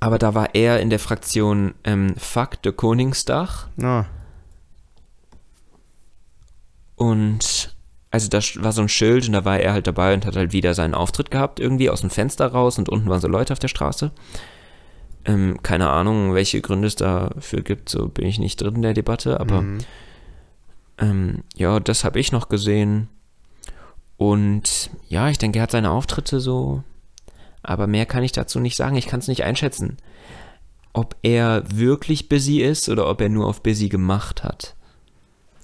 [0.00, 3.68] aber da war er in der Fraktion ähm, Fuck de Koningsdag.
[3.82, 4.04] Oh.
[6.96, 7.74] Und
[8.10, 10.52] also da war so ein Schild und da war er halt dabei und hat halt
[10.52, 13.58] wieder seinen Auftritt gehabt, irgendwie aus dem Fenster raus und unten waren so Leute auf
[13.58, 14.12] der Straße.
[15.24, 18.94] Ähm, keine Ahnung, welche Gründe es dafür gibt, so bin ich nicht drin in der
[18.94, 19.78] Debatte, aber mhm.
[20.98, 23.08] Ähm, ja, das habe ich noch gesehen.
[24.16, 26.82] Und ja, ich denke, er hat seine Auftritte so.
[27.62, 28.96] Aber mehr kann ich dazu nicht sagen.
[28.96, 29.96] Ich kann es nicht einschätzen.
[30.92, 34.76] Ob er wirklich busy ist oder ob er nur auf busy gemacht hat.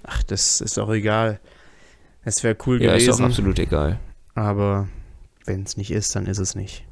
[0.02, 1.38] Ach, das ist auch egal.
[2.24, 3.06] Es wäre cool ja, gewesen.
[3.06, 4.00] Ja, ist auch absolut egal.
[4.34, 4.88] Aber
[5.44, 6.84] wenn es nicht ist, dann ist es nicht.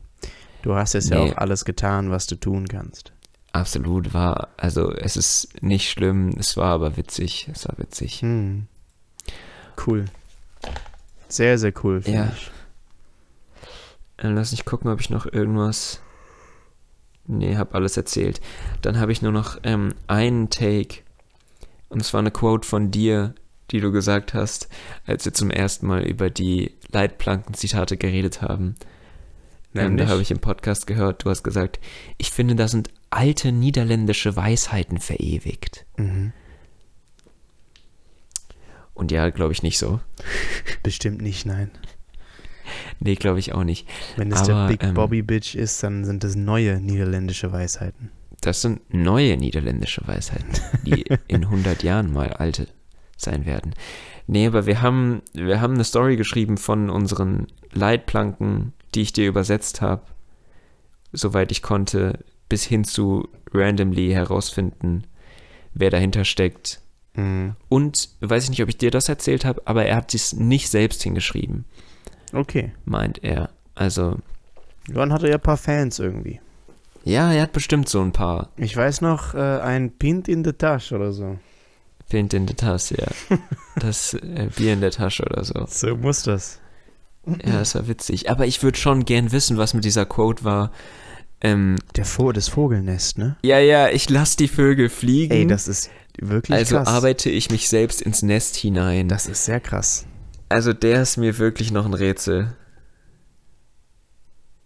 [0.63, 1.17] Du hast jetzt nee.
[1.17, 3.13] ja auch alles getan, was du tun kannst.
[3.59, 8.23] Absolut war, also es ist nicht schlimm, es war aber witzig, es war witzig.
[8.23, 8.69] Hm.
[9.85, 10.05] Cool.
[11.27, 12.01] Sehr, sehr cool.
[12.07, 12.33] Ja.
[12.33, 12.53] Ich.
[14.19, 16.01] Äh, lass mich gucken, ob ich noch irgendwas.
[17.27, 18.41] Nee, hab alles erzählt.
[18.81, 21.03] Dann habe ich nur noch ähm, einen Take.
[21.89, 23.35] Und es war eine Quote von dir,
[23.73, 24.69] die du gesagt hast,
[25.05, 28.77] als wir zum ersten Mal über die Leitplanken-Zitate geredet haben.
[29.75, 31.79] Ähm, da habe ich im Podcast gehört, du hast gesagt,
[32.17, 35.87] ich finde, da sind alte niederländische Weisheiten verewigt.
[35.97, 36.33] Mhm.
[38.95, 40.01] Und ja, glaube ich nicht so.
[40.83, 41.71] Bestimmt nicht, nein.
[43.01, 43.89] Nee, glaube ich auch nicht.
[44.17, 48.11] Wenn es Aber, der Big ähm, Bobby Bitch ist, dann sind das neue niederländische Weisheiten.
[48.41, 50.53] Das sind neue niederländische Weisheiten,
[50.85, 52.69] die in 100 Jahren mal alte
[53.17, 53.75] sein werden.
[54.27, 59.29] Nee, aber wir haben, wir haben eine Story geschrieben von unseren Leitplanken, die ich dir
[59.29, 60.03] übersetzt habe,
[61.13, 65.05] soweit ich konnte, bis hin zu randomly herausfinden,
[65.75, 66.81] wer dahinter steckt.
[67.15, 67.57] Mhm.
[67.69, 70.69] Und weiß ich nicht, ob ich dir das erzählt habe, aber er hat es nicht
[70.69, 71.65] selbst hingeschrieben.
[72.33, 72.73] Okay.
[72.85, 73.51] Meint er.
[73.75, 74.19] Also.
[74.87, 76.41] Dann hat er ja ein paar Fans irgendwie.
[77.05, 78.51] Ja, er hat bestimmt so ein paar.
[78.57, 81.39] Ich weiß noch, äh, ein Pint in the Tasche oder so.
[82.09, 83.37] Pint in der Tasse, ja.
[83.77, 85.65] Das äh, Bier in der Tasche oder so.
[85.69, 86.61] So muss das.
[87.45, 88.31] Ja, das war witzig.
[88.31, 90.73] Aber ich würde schon gern wissen, was mit dieser Quote war.
[91.41, 93.37] Ähm, Der Vo das Vogelnest, ne?
[93.43, 95.33] ja, ja, ich lass die Vögel fliegen.
[95.33, 95.89] Ey, das ist
[96.21, 96.89] wirklich also krass.
[96.89, 99.07] arbeite ich mich selbst ins Nest hinein.
[99.09, 100.05] das ist sehr krass.
[100.49, 102.57] also der ist mir wirklich noch ein Rätsel.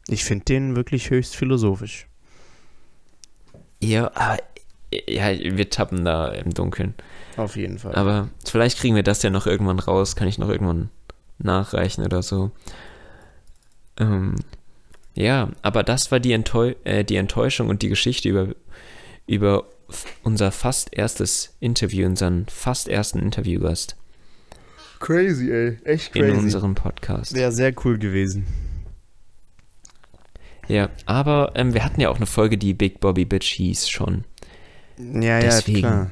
[0.08, 2.08] Ich finde den wirklich höchst philosophisch.
[3.82, 4.38] Ja, aber
[5.08, 6.94] ja, wir tappen da im Dunkeln.
[7.36, 7.94] Auf jeden Fall.
[7.94, 10.90] Aber vielleicht kriegen wir das ja noch irgendwann raus, kann ich noch irgendwann
[11.44, 12.50] nachreichen oder so.
[13.98, 14.36] Ähm,
[15.14, 18.48] ja, aber das war die, Enttäu äh, die Enttäuschung und die Geschichte über,
[19.26, 19.64] über
[20.22, 23.96] unser fast erstes Interview, unseren fast ersten Interviewgast
[25.02, 25.78] crazy, ey.
[25.84, 27.34] Echt in unserem Podcast.
[27.34, 28.46] Wäre sehr cool gewesen.
[30.68, 34.24] Ja, aber ähm, wir hatten ja auch eine Folge, die Big Bobby Bitch hieß schon.
[34.96, 35.80] Ja, Deswegen.
[35.80, 36.10] ja, klar.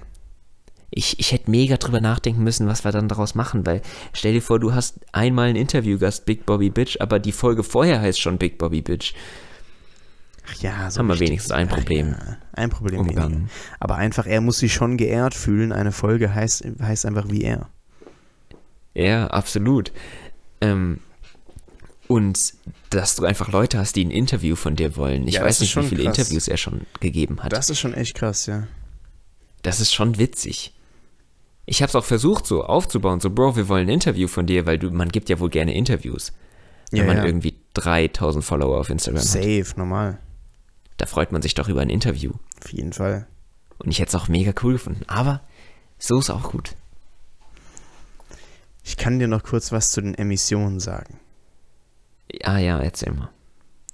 [0.93, 3.81] Ich, ich hätte mega drüber nachdenken müssen, was wir dann daraus machen, weil
[4.13, 8.01] stell dir vor, du hast einmal einen Interviewgast, Big Bobby Bitch, aber die Folge vorher
[8.01, 9.15] heißt schon Big Bobby Bitch.
[10.49, 13.25] Ach ja, so Haben wir wenigstens ein Ach Problem Ja, ein Problem weniger.
[13.27, 13.51] umgangen.
[13.79, 15.71] Aber einfach, er muss sich schon geehrt fühlen.
[15.71, 17.69] Eine Folge heißt, heißt einfach wie er.
[18.95, 19.93] Ja, absolut.
[20.61, 20.99] Ähm,
[22.09, 22.55] und
[22.91, 25.29] dass du einfach Leute hast, die ein Interview von dir wollen.
[25.29, 26.19] Ich Ja, weiß nicht, wie viele krass.
[26.19, 27.53] Interviews er schon gegeben hat.
[27.53, 28.67] Das ist schon echt krass, ja.
[29.63, 30.73] Das ist schon witzig.
[31.67, 34.67] Ich habe es auch versucht, so aufzubauen, so, Bro, wir wollen ein Interview von dir,
[34.67, 36.33] weil du, man gibt ja wohl gerne Interviews.
[36.91, 37.25] Wenn Ja, man ja.
[37.25, 39.29] irgendwie 3000 Follower auf Instagram hat.
[39.29, 40.19] Safe, normal.
[40.97, 42.33] Da freut man sich doch über ein Interview.
[42.63, 43.27] Auf jeden Fall.
[43.79, 45.05] Und ich hätte es auch mega cool gefunden.
[45.07, 45.41] Aber
[45.99, 46.75] so ist auch gut.
[48.83, 51.21] Ich kann dir noch kurz was zu den Emissionen sagen.
[52.33, 53.31] Ja, ja, erzähl mal.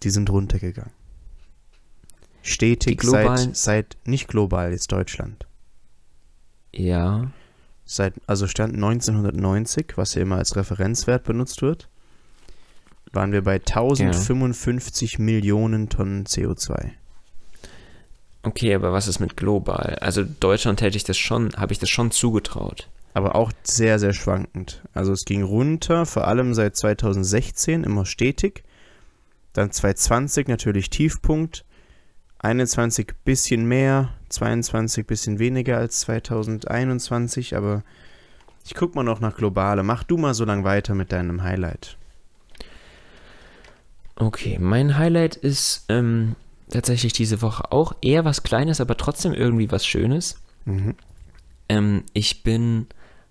[0.02, 0.92] Die sind runtergegangen.
[2.42, 5.46] Stetig seit, seit, nicht global, jetzt Deutschland.
[6.72, 7.30] Ja,
[7.88, 11.88] Seit, also Stand 1990, was ja immer als Referenzwert benutzt wird,
[13.12, 16.90] waren wir bei 1055 Millionen Tonnen CO2.
[18.42, 19.96] okay, aber was ist mit global?
[20.00, 22.88] Also Deutschland hätte ich das schon, habe ich das schon zugetraut.
[23.14, 24.82] Aber auch sehr, sehr schwankend.
[24.92, 28.64] Also es ging runter, vor allem seit 2016 immer stetig.
[29.52, 31.64] Dann 2020 natürlich Tiefpunkt.
[32.38, 37.82] 21 bisschen mehr, 22 bisschen weniger als 2021, aber
[38.64, 39.82] ich guck mal noch nach globale.
[39.82, 41.96] Mach du mal so lang weiter mit deinem Highlight.
[44.16, 46.36] Okay, mein Highlight ist ähm,
[46.70, 50.40] tatsächlich diese Woche auch eher was Kleines, aber trotzdem irgendwie was Schönes.
[50.64, 50.94] Mhm.
[51.68, 52.86] Ähm, ich bin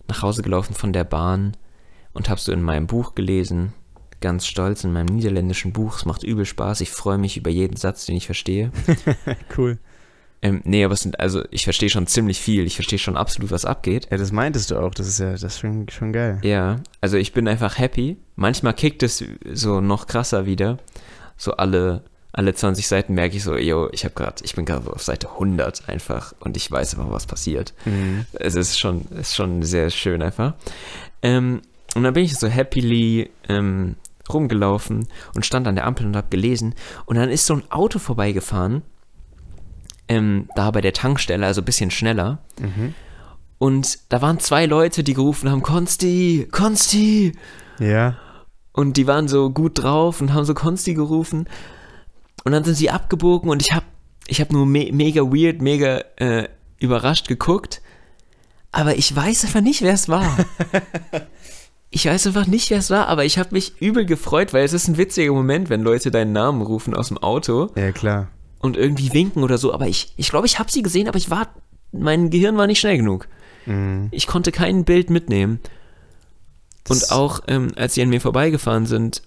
[0.08, 1.58] nach Hause gelaufen von der Bahn
[2.14, 3.74] und habe so in meinem Buch gelesen,
[4.26, 5.98] ganz stolz in meinem niederländischen Buch.
[5.98, 6.82] Es macht übel Spaß.
[6.82, 8.72] Ich freue mich über jeden Satz, den ich verstehe.
[9.56, 9.78] Cool.
[10.42, 12.66] Ähm, nee, aber es sind, also ich verstehe schon ziemlich viel.
[12.66, 14.08] Ich verstehe schon absolut, was abgeht.
[14.10, 14.96] Ja, das meintest du auch.
[14.96, 16.40] Das ist ja das ist schon, schon geil.
[16.42, 18.18] Ja, also ich bin einfach happy.
[18.36, 20.78] Manchmal kickt es so noch krasser wieder.
[21.38, 24.92] So alle, alle 20 Seiten merke ich so, yo, ich habe gerade, ich bin gerade
[24.92, 27.76] auf Seite 100 einfach und ich weiß einfach, was passiert.
[27.86, 28.26] Mhm.
[28.34, 30.54] Es ist schon, es ist schon sehr schön einfach.
[31.22, 31.62] Ähm,
[31.96, 33.96] und dann bin ich so happily ähm,
[34.34, 36.76] rumgelaufen und stand an der Ampel und habe gelesen.
[37.06, 38.82] Und dann ist so ein Auto vorbeigefahren,
[40.08, 42.40] ähm, da bei der Tankstelle, also ein bisschen schneller.
[42.60, 42.94] Mhm.
[43.58, 47.34] Und da waren zwei Leute, die gerufen haben, Konsti, Konsti.
[47.80, 48.18] Ja.
[48.74, 51.48] Und die waren so gut drauf und haben so Konsti gerufen.
[52.44, 53.86] Und dann sind sie abgebogen und ich habe
[54.28, 57.82] ich hab nur me mega weird, mega äh, überrascht geguckt.
[58.72, 60.38] Aber ich weiß einfach nicht, wer es war.
[61.96, 64.74] ich weiß einfach nicht, wer es war, aber ich habe mich übel gefreut, weil es
[64.74, 68.28] ist ein witziger Moment, wenn Leute deinen Namen rufen aus dem Auto Ja, klar.
[68.60, 69.74] und irgendwie winken oder so.
[69.74, 71.48] Aber ich ich, glaube, ich habe sie gesehen, aber ich war,
[71.94, 73.30] mein Gehirn war nicht schnell genug.
[73.66, 74.10] Mhm.
[74.12, 75.60] Ich konnte kein Bild mitnehmen.
[76.84, 79.22] Das- Und auch, ähm, als sie an mir vorbeigefahren sind,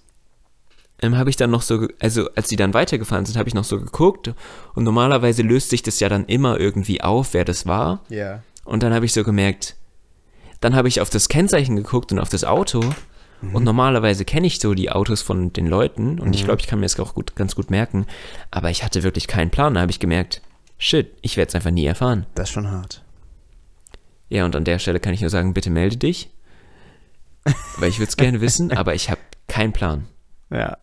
[1.01, 3.63] ähm, habe ich dann noch so, also als sie dann weitergefahren sind, habe ich noch
[3.63, 4.31] so geguckt.
[4.75, 8.01] Und normalerweise löst sich das ja dann immer irgendwie auf, wer das war.
[8.09, 8.43] Ja.
[8.63, 9.75] Und dann habe ich so gemerkt,
[10.61, 12.83] dann habe ich auf das Kennzeichen geguckt und auf das Auto.
[13.53, 16.19] Und normalerweise kenne ich so die Autos von den Leuten.
[16.19, 18.05] Und ich glaube, ich kann mir das auch gut, ganz gut merken.
[18.51, 19.75] Aber ich hatte wirklich keinen Plan.
[19.75, 20.41] Da habe ich gemerkt,
[20.77, 22.25] shit, ich werde es einfach nie erfahren.
[22.35, 23.01] Das ist schon hart.
[24.27, 26.31] Ja, und an der Stelle kann ich nur sagen, bitte melde dich.
[27.77, 30.05] Weil ich würde es gerne wissen, aber ich habe keinen Plan.
[30.51, 30.77] Ja.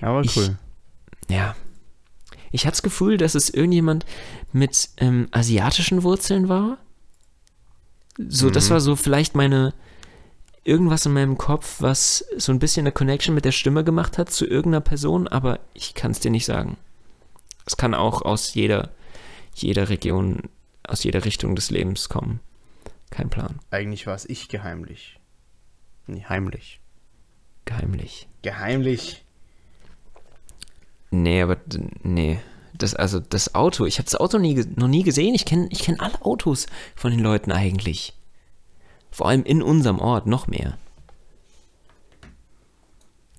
[0.00, 0.58] Aber Ich- cool.
[1.28, 1.54] Ja.
[2.50, 4.06] Ich hatte das Gefühl, dass es irgendjemand
[4.52, 6.78] mit ähm, asiatischen Wurzeln war.
[8.18, 8.74] So, das Mhm.
[8.74, 9.74] war so vielleicht meine,
[10.64, 14.30] irgendwas in meinem Kopf, was so ein bisschen eine Connection mit der Stimme gemacht hat
[14.30, 16.76] zu irgendeiner Person, aber ich kann es dir nicht sagen.
[17.66, 18.90] Es kann auch aus jeder,
[19.54, 20.42] jeder Region,
[20.86, 22.40] aus jeder Richtung des Lebens kommen.
[23.10, 23.60] Kein Plan.
[23.70, 25.18] Eigentlich war es ich geheimlich.
[26.06, 26.80] Nee, heimlich.
[27.64, 28.28] Geheimlich.
[28.42, 29.24] Geheimlich.
[31.10, 31.56] Nee, aber
[32.02, 32.40] nee.
[32.78, 35.34] Das, also das Auto, ich habe das Auto nie, noch nie gesehen.
[35.34, 38.14] Ich kenne ich kenn alle Autos von den Leuten eigentlich.
[39.10, 40.76] Vor allem in unserem Ort noch mehr.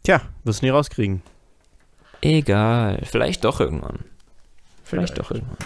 [0.03, 1.21] Tja, wirst nie rauskriegen.
[2.21, 3.01] Egal.
[3.05, 3.99] Vielleicht doch irgendwann.
[4.83, 5.19] Vielleicht, Vielleicht.
[5.19, 5.57] doch irgendwann.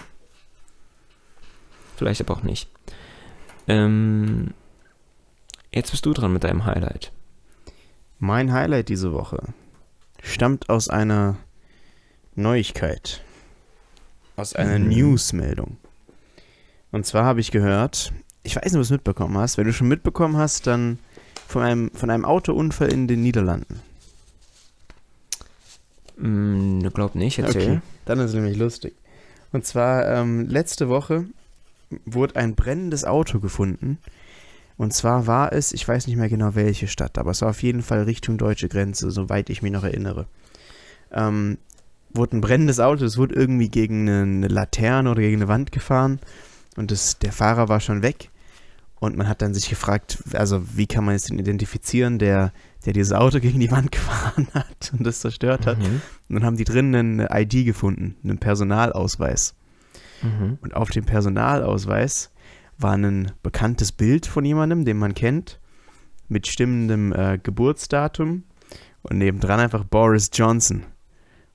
[1.95, 2.67] Vielleicht aber auch nicht.
[3.67, 4.53] Ähm,
[5.71, 7.11] jetzt bist du dran mit deinem Highlight.
[8.17, 9.53] Mein Highlight diese Woche
[10.21, 11.37] stammt aus einer
[12.35, 13.23] Neuigkeit.
[14.35, 14.89] Aus einer Mhm.
[14.89, 15.77] Newsmeldung.
[16.91, 18.11] Und zwar habe ich gehört,
[18.43, 19.57] ich weiß nicht, ob du es mitbekommen hast.
[19.57, 20.99] Wenn du schon mitbekommen hast, dann
[21.47, 23.81] von einem, von einem Autounfall in den Niederlanden.
[26.17, 27.81] Hm, glaub nicht, erzähl.
[28.05, 28.93] dann ist es nämlich lustig.
[29.51, 31.25] Und zwar ähm, letzte Woche
[32.05, 33.97] wurde ein brennendes Auto gefunden.
[34.77, 37.61] Und zwar war es, ich weiß nicht mehr genau welche Stadt, aber es war auf
[37.61, 40.25] jeden Fall Richtung deutsche Grenze, soweit ich mich noch erinnere.
[41.11, 41.57] Ähm,
[42.13, 45.71] wurde ein brennendes Auto, es wurde irgendwie gegen eine, eine Laterne oder gegen eine Wand
[45.71, 46.19] gefahren
[46.75, 48.29] und das, der Fahrer war schon weg.
[48.99, 52.53] Und man hat dann sich gefragt, also wie kann man jetzt den identifizieren, der,
[52.85, 55.79] der dieses Auto gegen die Wand gefahren hat und das zerstört hat.
[55.79, 56.01] Mhm.
[56.29, 59.55] Und dann haben die drinnen eine ID gefunden, einen Personalausweis.
[60.21, 60.59] Mhm.
[60.61, 62.31] Und auf dem Personalausweis
[62.77, 65.59] war ein bekanntes Bild von jemandem, den man kennt,
[66.27, 68.43] mit stimmendem äh, Geburtsdatum
[69.01, 70.83] und nebendran einfach Boris Johnson.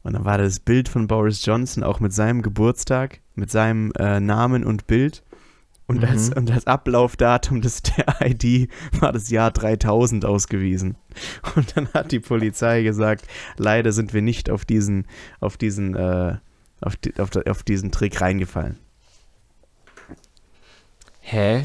[0.06, 4.20] Und dann war das Bild von Boris Johnson auch mit seinem Geburtstag, mit seinem äh,
[4.20, 5.24] Namen und Bild.
[5.88, 6.04] Und, Mhm.
[6.04, 10.96] als, und als Ablaufdatum des, der ID war das Jahr 3000 ausgewiesen.
[11.56, 15.08] Und dann hat die Polizei gesagt, leider sind wir nicht auf diesen,
[15.40, 16.36] auf diesen, äh,
[16.80, 18.78] auf, die, auf, auf diesen Trick reingefallen.
[21.20, 21.64] Hä?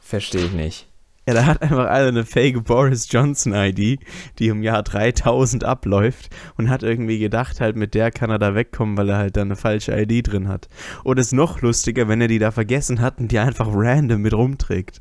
[0.00, 0.86] Verstehe ich nicht.
[1.26, 4.00] Ja, da hat einfach einer eine fake Boris Johnson ID,
[4.38, 8.56] die im Jahr 3000 abläuft und hat irgendwie gedacht, halt mit der kann er da
[8.56, 10.68] wegkommen, weil er halt da eine falsche ID drin hat.
[11.04, 14.20] Und es ist noch lustiger, wenn er die da vergessen hat und die einfach random
[14.20, 15.00] mit rumträgt.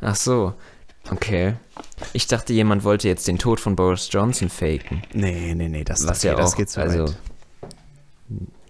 [0.00, 0.54] Ach so.
[1.10, 1.54] Okay.
[2.12, 5.02] Ich dachte, jemand wollte jetzt den Tod von Boris Johnson faken.
[5.12, 7.16] Nee, nee, nee, das, Was okay, ja das auch, geht so also, weit.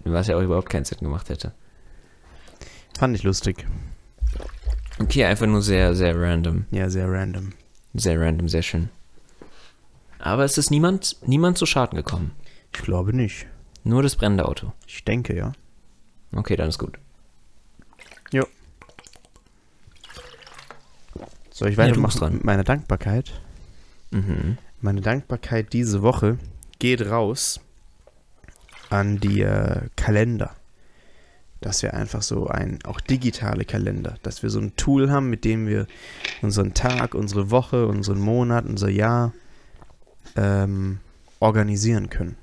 [0.04, 1.52] was ja auch überhaupt keinen Sinn gemacht hätte.
[2.98, 3.66] Fand ich lustig.
[4.98, 6.66] Okay, einfach nur sehr, sehr random.
[6.70, 7.52] Ja, sehr random.
[7.94, 8.88] Sehr random, sehr schön.
[10.18, 12.33] Aber es ist niemand, niemand zu Schaden gekommen.
[12.74, 13.46] Ich glaube nicht.
[13.85, 14.72] Nur das brennende Auto.
[14.87, 15.52] Ich denke, ja.
[16.35, 16.98] Okay, dann ist gut.
[21.50, 22.33] Soll ich Ja, weitermachen dran.
[22.35, 23.40] mit meiner Dankbarkeit?
[24.11, 24.57] Mhm.
[24.81, 26.38] Meine Dankbarkeit diese Woche
[26.78, 27.61] geht raus
[28.90, 30.55] an die äh, Kalender.
[31.62, 35.44] Dass wir einfach so ein, auch digitale Kalender, dass wir so ein Tool haben, mit
[35.44, 35.87] dem wir
[36.42, 39.33] unseren Tag, unsere Woche, unseren Monat, unser Jahr
[40.37, 40.98] ähm,
[41.40, 42.37] organisieren können.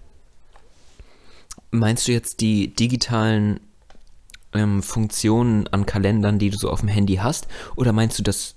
[1.72, 3.60] Meinst du jetzt die digitalen
[4.54, 7.48] ähm, Funktionen an Kalendern, die du so auf dem Handy hast?
[7.76, 8.56] Oder meinst du das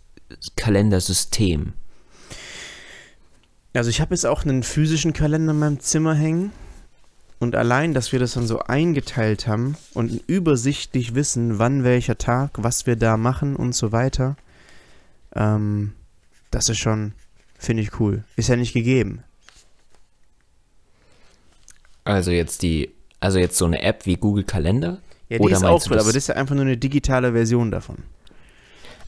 [0.57, 1.75] Kalendersystem?
[3.75, 6.53] Also ich habe jetzt auch einen physischen Kalender in meinem Zimmer hängen.
[7.42, 12.52] Und allein, dass wir das dann so eingeteilt haben und übersichtlich wissen, wann welcher Tag,
[12.59, 14.37] was wir da machen und so weiter,
[15.35, 15.92] ähm,
[16.52, 17.14] das ist schon,
[17.59, 18.22] finde ich cool.
[18.37, 19.24] Ist ja nicht gegeben.
[22.05, 24.98] Also jetzt die, also jetzt so eine App wie Google Kalender?
[25.28, 27.72] Ja, die Oder ist auch cool, aber das ist ja einfach nur eine digitale Version
[27.72, 27.96] davon.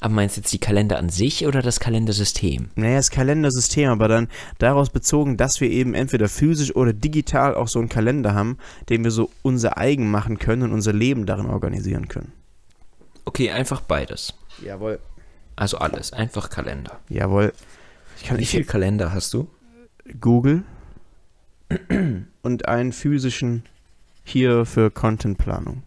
[0.05, 2.69] Aber meinst du jetzt die Kalender an sich oder das Kalendersystem?
[2.75, 7.69] Naja, das Kalendersystem, aber dann daraus bezogen, dass wir eben entweder physisch oder digital auch
[7.69, 8.59] so einen Kalender haben,
[8.91, 12.33] den wir so unser eigen machen können und unser Leben darin organisieren können.
[13.25, 14.35] Okay, einfach beides.
[14.63, 14.99] Jawohl.
[15.57, 17.01] Also alles, einfach Kalender.
[17.09, 17.55] Jawohl.
[18.37, 19.49] Wie viele Kalender hast du?
[20.21, 20.65] Google
[22.43, 23.65] und einen physischen
[24.23, 25.83] hier für Contentplanung.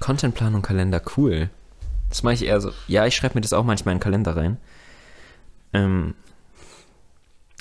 [0.00, 1.50] Contentplanung, Kalender, cool.
[2.08, 2.72] Das mache ich eher so.
[2.88, 4.58] Ja, ich schreibe mir das auch manchmal in den Kalender rein.
[5.72, 6.14] Ähm,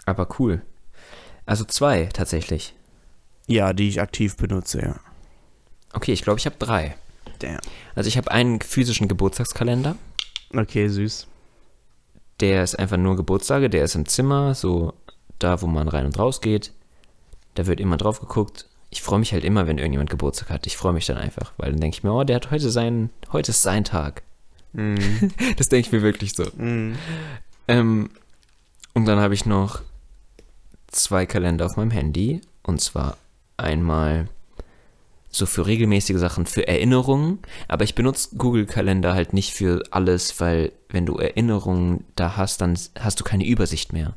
[0.05, 0.61] aber cool.
[1.45, 2.73] Also zwei tatsächlich.
[3.47, 4.95] Ja, die ich aktiv benutze, ja.
[5.93, 6.95] Okay, ich glaube, ich habe drei.
[7.39, 7.59] Damn.
[7.95, 9.95] Also ich habe einen physischen Geburtstagskalender.
[10.53, 11.27] Okay, süß.
[12.39, 14.93] Der ist einfach nur Geburtstage, der ist im Zimmer, so
[15.39, 16.73] da, wo man rein und raus geht.
[17.53, 18.67] Da wird immer drauf geguckt.
[18.89, 20.67] Ich freue mich halt immer, wenn irgendjemand Geburtstag hat.
[20.67, 23.09] Ich freue mich dann einfach, weil dann denke ich mir, oh, der hat heute sein,
[23.31, 24.23] heute ist sein Tag.
[24.75, 25.31] Mhm.
[25.57, 26.45] Das denke ich mir wirklich so.
[26.57, 26.95] Mhm.
[27.67, 28.09] Ähm,
[28.93, 29.81] und dann habe ich noch
[30.87, 32.41] zwei Kalender auf meinem Handy.
[32.63, 33.17] Und zwar
[33.57, 34.27] einmal
[35.29, 40.39] so für regelmäßige Sachen, für Erinnerungen, aber ich benutze Google Kalender halt nicht für alles,
[40.39, 44.15] weil wenn du Erinnerungen da hast, dann hast du keine Übersicht mehr.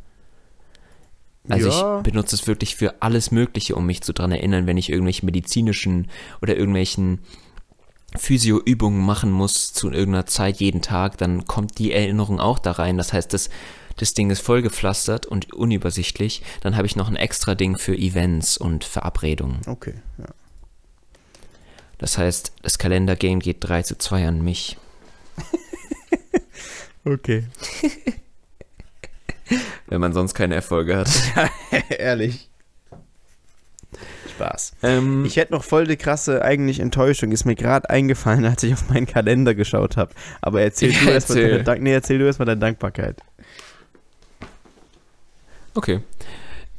[1.48, 1.96] Also Ja.
[1.98, 5.26] ich benutze es wirklich für alles Mögliche, um mich zu dran erinnern, wenn ich irgendwelche
[5.26, 6.08] medizinischen
[6.40, 7.18] oder irgendwelchen
[8.16, 12.96] Physioübungen machen muss zu irgendeiner Zeit jeden Tag, dann kommt die Erinnerung auch da rein.
[12.96, 13.50] Das heißt, das,
[13.96, 16.42] das Ding ist vollgepflastert und unübersichtlich.
[16.62, 19.60] Dann habe ich noch ein extra Ding für Events und Verabredungen.
[19.66, 20.26] Okay, ja.
[21.98, 24.76] Das heißt, das Kalendergame geht 3 zu 2 an mich.
[27.04, 27.46] Okay.
[29.86, 31.08] Wenn man sonst keine Erfolge hat.
[31.88, 32.47] Ehrlich.
[34.38, 34.72] Spaß.
[34.82, 37.32] ähm, Ich hätte noch voll die krasse eigentlich Enttäuschung.
[37.32, 40.12] Ist mir gerade eingefallen, als ich auf meinen Kalender geschaut habe.
[40.40, 41.50] Aber erzähl Ja, du erstmal erzähl.
[41.52, 43.20] deine, Dank nee, erzähl du erstmal deine Dankbarkeit.
[45.74, 46.00] okay.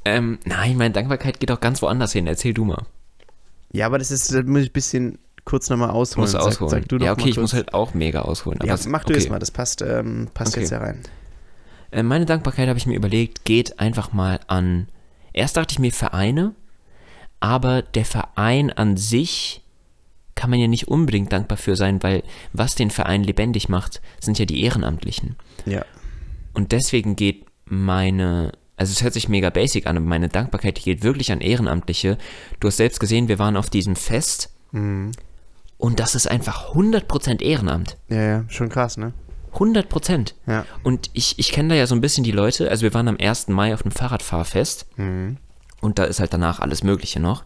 [0.05, 2.26] Ähm, nein, meine Dankbarkeit geht auch ganz woanders hin.
[2.26, 2.86] Erzähl du mal.
[3.72, 6.24] Ja, aber das ist, da muss ich ein bisschen kurz nochmal ausholen.
[6.24, 6.70] Muss Sag- ausholen.
[6.72, 8.60] Sag, du doch ja, okay, ich muss halt auch mega ausholen.
[8.64, 9.20] Ja, mach du okay.
[9.20, 10.62] es mal, das passt, ähm, passt Okay.
[10.62, 11.01] jetzt ja rein.
[11.91, 14.88] Äh, Meine Dankbarkeit habe ich mir überlegt, geht einfach mal an.
[15.34, 16.53] Erst dachte ich mir Vereine,
[17.40, 19.62] aber der Verein an sich
[20.36, 22.24] kann man ja nicht unbedingt dankbar für sein, weil
[22.54, 25.36] was den Verein lebendig macht, sind ja die Ehrenamtlichen.
[25.66, 25.84] Ja.
[26.54, 30.84] Und deswegen geht meine, also es hört sich mega basic an, aber meine Dankbarkeit die
[30.84, 32.18] geht wirklich an Ehrenamtliche.
[32.60, 35.12] Du hast selbst gesehen, wir waren auf diesem Fest Mhm.
[35.78, 37.98] und das ist einfach 100% Ehrenamt.
[38.08, 39.14] Ja, ja, schon krass, ne?
[39.54, 40.36] 100 Prozent.
[40.46, 40.64] Ja.
[40.84, 42.70] Und ich, ich kenne da ja so ein bisschen die Leute.
[42.70, 43.48] Also wir waren am 1.
[43.48, 45.38] Mai auf einem Fahrradfahrfest Mhm.
[45.82, 47.44] Und da ist halt danach alles Mögliche noch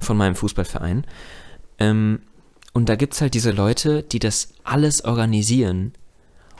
[0.00, 1.04] von meinem Fußballverein.
[1.78, 2.20] Ähm,
[2.72, 5.92] und da gibt es halt diese Leute, die das alles organisieren.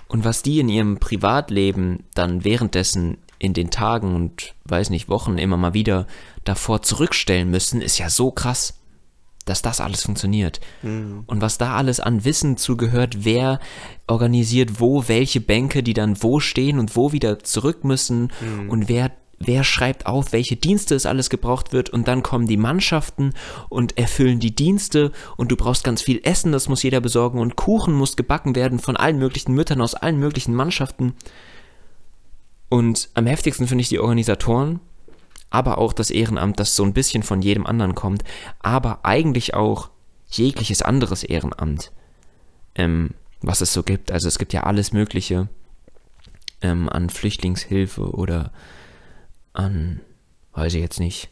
[0.08, 5.38] Und was die in ihrem Privatleben dann währenddessen in den Tagen und weiß nicht, Wochen
[5.38, 6.06] immer mal wieder
[6.44, 8.74] davor zurückstellen müssen, ist ja so krass,
[9.46, 10.60] dass das alles funktioniert.
[11.26, 13.60] Und was da alles an Wissen zugehört, wer
[14.06, 18.32] organisiert wo, welche Bänke, die dann wo stehen und wo wieder zurück müssen
[18.68, 22.58] und wer wer schreibt auf, welche Dienste es alles gebraucht wird und dann kommen die
[22.58, 23.32] Mannschaften
[23.70, 27.56] und erfüllen die Dienste und du brauchst ganz viel Essen, das muss jeder besorgen und
[27.56, 31.14] Kuchen muss gebacken werden von allen möglichen Müttern aus allen möglichen Mannschaften.
[32.68, 34.78] Und am heftigsten finde ich die Organisatoren,
[35.48, 38.22] aber auch das Ehrenamt, das so ein bisschen von jedem anderen kommt,
[38.60, 39.88] aber eigentlich auch
[40.28, 41.90] jegliches anderes Ehrenamt,
[42.74, 43.10] ähm,
[43.40, 44.12] was es so gibt.
[44.12, 45.48] Also es gibt ja alles Mögliche
[46.60, 48.52] ähm, an Flüchtlingshilfe oder
[49.52, 50.00] an,
[50.52, 51.30] weiß ich jetzt nicht.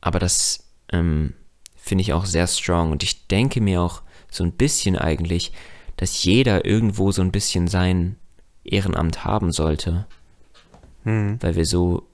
[0.00, 1.34] Aber das ähm,
[1.76, 5.52] finde ich auch sehr strong und ich denke mir auch so ein bisschen eigentlich,
[5.96, 8.16] dass jeder irgendwo so ein bisschen sein
[8.64, 10.06] Ehrenamt haben sollte,
[11.04, 11.38] Mhm.
[11.40, 12.06] weil wir so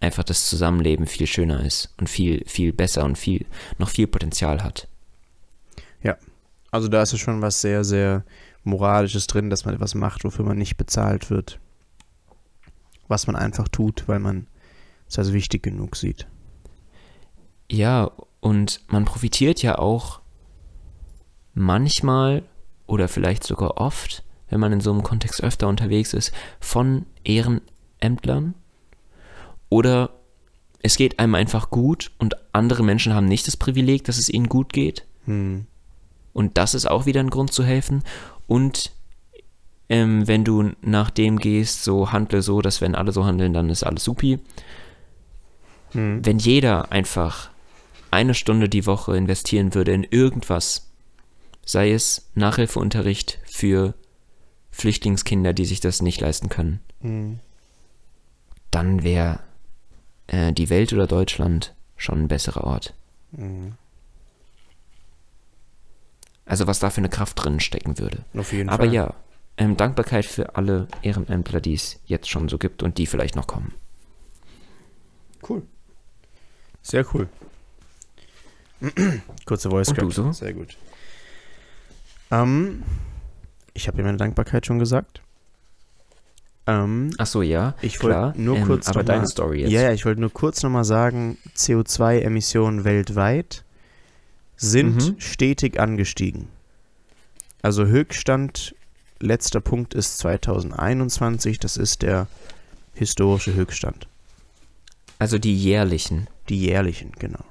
[0.00, 3.46] einfach das Zusammenleben viel schöner ist und viel, viel besser und viel,
[3.78, 4.88] noch viel Potenzial hat.
[6.02, 6.16] Ja.
[6.70, 8.24] Also da ist ja schon was sehr, sehr
[8.64, 11.58] Moralisches drin, dass man etwas macht, wofür man nicht bezahlt wird.
[13.08, 14.46] Was man einfach tut, weil man
[15.08, 16.26] es als wichtig genug sieht.
[17.70, 20.20] Ja, und man profitiert ja auch
[21.54, 22.42] manchmal
[22.86, 28.54] oder vielleicht sogar oft, wenn man in so einem Kontext öfter unterwegs ist, von Ehrenämtlern.
[29.68, 30.10] Oder
[30.82, 34.48] es geht einem einfach gut und andere Menschen haben nicht das Privileg, dass es ihnen
[34.48, 35.04] gut geht.
[35.24, 35.66] Hm.
[36.32, 38.04] Und das ist auch wieder ein Grund zu helfen.
[38.46, 38.92] Und
[39.88, 43.70] ähm, wenn du nach dem gehst, so handle so, dass wenn alle so handeln, dann
[43.70, 44.38] ist alles supi.
[45.92, 46.24] Hm.
[46.24, 47.50] Wenn jeder einfach
[48.10, 50.88] eine Stunde die Woche investieren würde in irgendwas,
[51.64, 53.94] sei es Nachhilfeunterricht für
[54.70, 57.38] Flüchtlingskinder, die sich das nicht leisten können, Hm.
[58.70, 59.40] dann wäre
[60.28, 62.94] äh, die Welt oder Deutschland schon ein besserer Ort.
[63.36, 63.74] Hm.
[66.44, 68.18] Also was da für eine Kraft drin stecken würde.
[68.36, 68.94] Auf jeden Aber Fall.
[68.94, 69.14] ja,
[69.58, 73.46] ähm, Dankbarkeit für alle Ehrenämtler, die es jetzt schon so gibt und die vielleicht noch
[73.46, 73.74] kommen.
[75.48, 75.62] Cool.
[76.82, 77.28] Sehr cool.
[79.46, 80.12] Kurze Voice Und du Crack.
[80.14, 80.32] so?
[80.32, 80.76] Sehr gut.
[82.30, 82.82] Ähm,
[83.74, 85.22] ich habe ja meine Dankbarkeit schon gesagt.
[86.66, 87.74] Ähm, Ach so, ja.
[87.80, 89.70] ich wollte nur ähm, kurz Aber noch mal- deine Story jetzt.
[89.70, 93.64] Ja, ja, ich wollte nur kurz nochmal sagen, CO2-Emissionen weltweit
[94.56, 95.20] sind Mhm.
[95.20, 96.48] stetig angestiegen.
[97.62, 98.74] Also Höchststand,
[99.20, 102.26] letzter Punkt ist 2021, das ist der
[102.94, 104.08] historische Höchststand.
[105.18, 107.44] Also die jährlichen Die jährlichen, genau.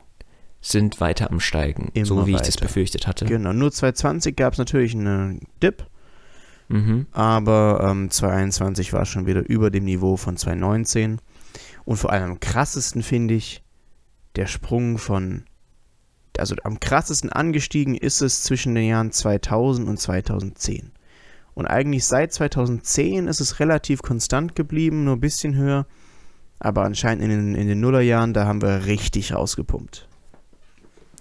[0.61, 2.65] sind weiter am Steigen, Immer so wie ich das weiter.
[2.67, 3.25] befürchtet hatte.
[3.25, 5.85] Genau, nur 2020 gab es natürlich einen Dip,
[6.67, 7.05] Mhm.
[7.11, 11.19] aber ähm, 2021 war schon wieder über dem Niveau von 2019.
[11.85, 13.61] Und vor allem am krassesten finde ich,
[14.35, 15.43] der Sprung von,
[16.39, 20.91] also am krassesten angestiegen ist es zwischen den Jahren 2000 und 2010.
[21.55, 25.87] Und eigentlich seit 2010 ist es relativ konstant geblieben, nur ein bisschen höher.
[26.59, 30.07] Aber anscheinend in den, in den Nullerjahren, da haben wir richtig rausgepumpt.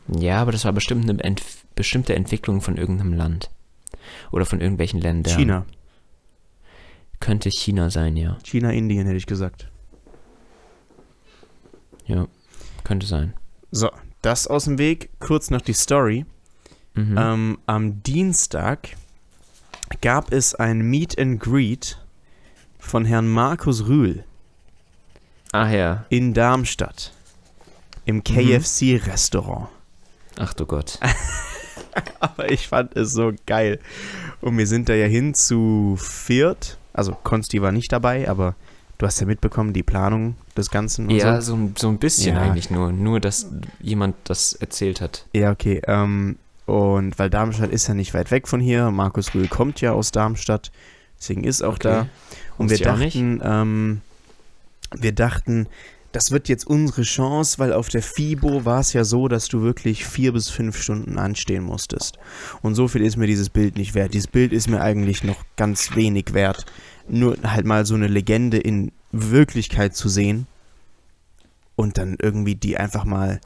[0.09, 1.43] Ja, aber das war bestimmt eine ent
[1.77, 3.51] bestimmte Entwicklung von irgendeinem Land.
[4.31, 5.37] Oder von irgendwelchen Ländern.
[5.37, 5.67] China.
[7.21, 8.37] Könnte China sein, ja.
[8.45, 9.71] China, Indien hätte ich gesagt.
[12.07, 12.29] Ja,
[12.85, 13.35] könnte sein.
[13.71, 13.91] So,
[14.23, 15.11] das aus dem Weg.
[15.21, 16.27] Kurz noch die Story.
[16.95, 17.17] Mhm.
[17.19, 18.91] Ähm, am Dienstag
[20.01, 21.99] gab es ein Meet and Greet
[22.79, 24.25] von Herrn Markus Rühl
[25.53, 26.05] Ach ja.
[26.09, 27.13] in Darmstadt
[28.07, 29.69] im KFC-Restaurant.
[30.37, 30.99] Ach du Gott.
[32.21, 33.79] Aber ich fand es so geil.
[34.41, 36.77] Und wir sind da ja hin zu viert.
[36.93, 38.55] Also Konsti war nicht dabei, aber
[38.99, 41.53] du hast ja mitbekommen, die Planung des Ganzen Ja, so.
[41.53, 42.43] so, ein- so ein bisschen Ja.
[42.43, 42.93] eigentlich nur.
[42.93, 43.47] Nur, dass
[43.81, 45.27] jemand das erzählt hat.
[45.33, 45.81] Ja, okay.
[45.87, 46.37] Ähm,
[46.67, 48.91] und weil Darmstadt ist ja nicht weit weg von hier.
[48.91, 50.73] Markus Rühl kommt ja aus Darmstadt.
[51.19, 51.89] Deswegen ist auch Okay.
[51.89, 52.09] da.
[52.59, 54.01] Und wir dachten, ähm,
[54.97, 55.67] wir dachten,
[56.13, 59.63] das wird jetzt unsere Chance, weil auf der FIBO war es ja so, dass du
[59.63, 62.19] wirklich vier bis fünf Stunden anstehen musstest.
[62.63, 64.15] Und so viel ist mir dieses Bild nicht wert.
[64.15, 66.67] Dieses Bild ist mir eigentlich noch ganz wenig wert.
[67.09, 70.47] Nur halt mal so eine Legende in Wirklichkeit zu sehen
[71.77, 73.41] und dann irgendwie die einfach mal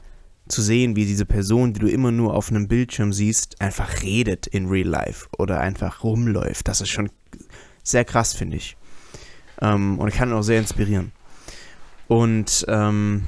[0.49, 4.47] zu sehen, wie diese Person, die du immer nur auf einem Bildschirm siehst, einfach redet
[4.47, 6.67] in Real Life oder einfach rumläuft.
[6.67, 7.09] Das ist schon
[7.83, 8.75] sehr krass, finde ich.
[9.61, 11.11] Ähm, und kann auch sehr inspirieren.
[12.07, 13.23] Und ähm,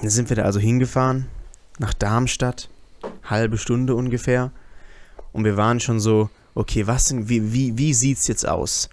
[0.00, 1.26] dann sind wir da also hingefahren,
[1.78, 2.68] nach Darmstadt,
[3.24, 4.52] halbe Stunde ungefähr.
[5.32, 8.90] Und wir waren schon so, okay, was wie, wie, wie sieht's jetzt aus?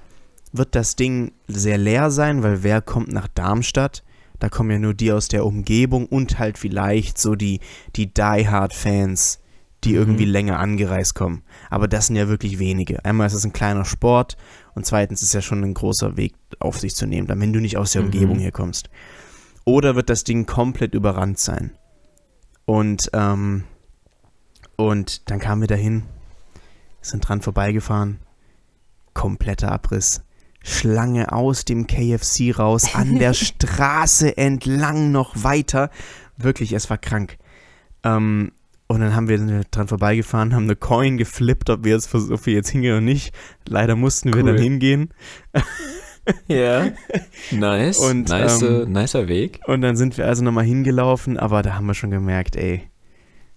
[0.54, 4.05] Wird das Ding sehr leer sein, weil wer kommt nach Darmstadt?
[4.40, 7.60] Da kommen ja nur die aus der Umgebung und halt vielleicht so die,
[7.96, 9.40] die Die Hard Fans,
[9.84, 9.96] die Mhm.
[9.98, 11.44] irgendwie länger angereist kommen.
[11.70, 13.04] Aber das sind ja wirklich wenige.
[13.06, 14.36] Einmal ist es ein kleiner Sport
[14.74, 17.78] und zweitens ist ja schon ein großer Weg auf sich zu nehmen, wenn du nicht
[17.78, 18.08] aus der Mhm.
[18.08, 18.90] Umgebung hier kommst.
[19.64, 21.72] Oder wird das Ding komplett überrannt sein?
[22.66, 23.64] Und, ähm,
[24.76, 26.04] und dann kamen wir dahin,
[27.02, 28.20] sind dran vorbeigefahren,
[29.14, 30.22] kompletter Abriss.
[30.66, 35.92] Schlange aus dem KFC raus, an der Straße entlang noch weiter.
[36.38, 37.38] Wirklich, es war krank.
[38.04, 38.52] Ähm,
[38.88, 42.54] und dann haben wir dran vorbeigefahren, haben eine Coin geflippt, ob wir jetzt, ob wir
[42.54, 43.34] jetzt hingehen oder nicht.
[43.68, 44.54] Leider mussten wir Cool.
[44.54, 45.10] dann hingehen.
[46.48, 46.88] Ja.
[47.52, 48.00] Nice.
[48.00, 49.60] Und, nice, ähm, nicer Weg.
[49.68, 52.90] Und dann sind wir also nochmal hingelaufen, aber da haben wir schon gemerkt, ey,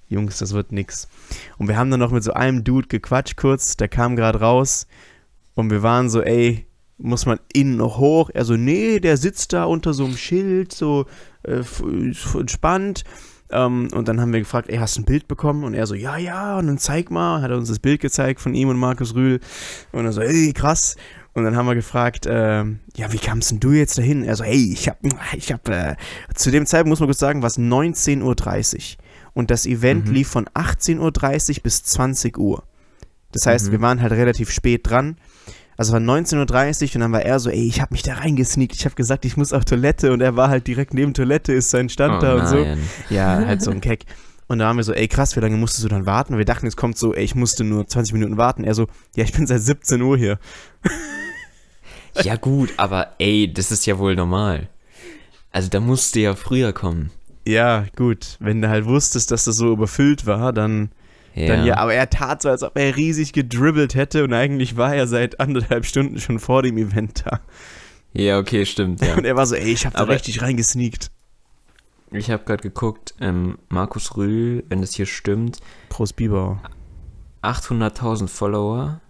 [0.08, 1.08] Jungs, das wird nix.
[1.56, 4.86] Und wir haben dann noch mit so einem Dude gequatscht kurz, der kam gerade raus
[5.54, 6.66] und wir waren so, ey,
[6.98, 8.30] muss man innen noch hoch?
[8.32, 11.06] Er so, nee, der sitzt da unter so einem Schild, so
[11.44, 11.62] äh,
[12.38, 13.04] entspannt.
[13.50, 15.64] Ähm, und dann haben wir gefragt, ey, hast du ein Bild bekommen?
[15.64, 17.40] Und er so, ja, ja, und dann zeig mal.
[17.40, 19.40] Hat er uns das Bild gezeigt von ihm und Markus Rühl.
[19.92, 20.96] Und er so, ey, krass.
[21.34, 24.24] Und dann haben wir gefragt, ähm, ja, wie kamst denn du jetzt dahin?
[24.24, 24.98] Er so, hey, ich hab,
[25.36, 25.94] ich hab, äh,
[26.34, 29.04] zu dem Zeitpunkt muss man kurz sagen, war es 19.30 Uhr.
[29.34, 30.14] Und das Event Mhm.
[30.14, 30.98] lief von 18.30
[31.58, 32.64] Uhr bis 20 Uhr.
[33.32, 33.72] Das heißt, Mhm.
[33.72, 35.16] wir waren halt relativ spät dran.
[35.76, 38.14] Also es war 19.30 Uhr und dann war er so, ey, ich hab mich da
[38.14, 38.74] reingesneakt.
[38.74, 41.70] Ich hab gesagt, ich muss auf Toilette und er war halt direkt neben Toilette, ist
[41.70, 42.56] sein Stand oh, da und so.
[42.56, 42.80] nein.
[43.10, 44.04] Ja, halt so ein Keck.
[44.48, 46.32] Und da waren wir so, ey krass, wie lange musstest du dann warten?
[46.32, 48.64] Und wir dachten, es kommt so, ey, ich musste nur 20 Minuten warten.
[48.64, 50.38] Er so, ja, ich bin seit 17 Uhr hier.
[52.24, 54.68] Ja, gut, aber ey, das ist ja wohl normal.
[55.52, 57.10] Also da musst du ja früher kommen.
[57.46, 58.36] Ja, gut.
[58.40, 60.90] Wenn du halt wusstest, dass das so überfüllt war, dann
[61.38, 61.46] Ja.
[61.48, 64.94] Dann ja, aber er tat so, als ob er riesig gedribbelt hätte und eigentlich war
[64.94, 67.40] er seit anderthalb Stunden schon vor dem Event da.
[68.12, 69.14] ja, okay, stimmt, ja.
[69.16, 71.10] Und er war so, ey, ich hab da Aber- richtig reingesneakt.
[72.10, 75.58] Ich habe gerade geguckt, ähm, Markus Rühl, wenn das hier stimmt,
[75.90, 76.60] Prost Bieber.
[77.42, 79.00] 800.000 Follower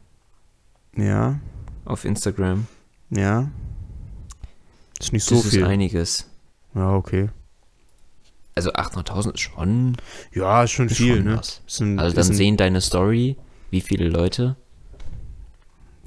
[0.97, 1.39] Ja,
[1.85, 2.66] auf Instagram.
[3.11, 3.49] ja.
[5.01, 5.64] Ist nicht Das so ist viel.
[5.64, 6.29] einiges.
[6.74, 7.29] Ja, okay.
[8.59, 9.96] Also 800.000 ist schon,
[10.32, 11.40] Ja, ist schon ist viel, schon ne?
[11.80, 13.36] ein, Also dann sehen deine Story,
[13.70, 14.56] wie viele Leute.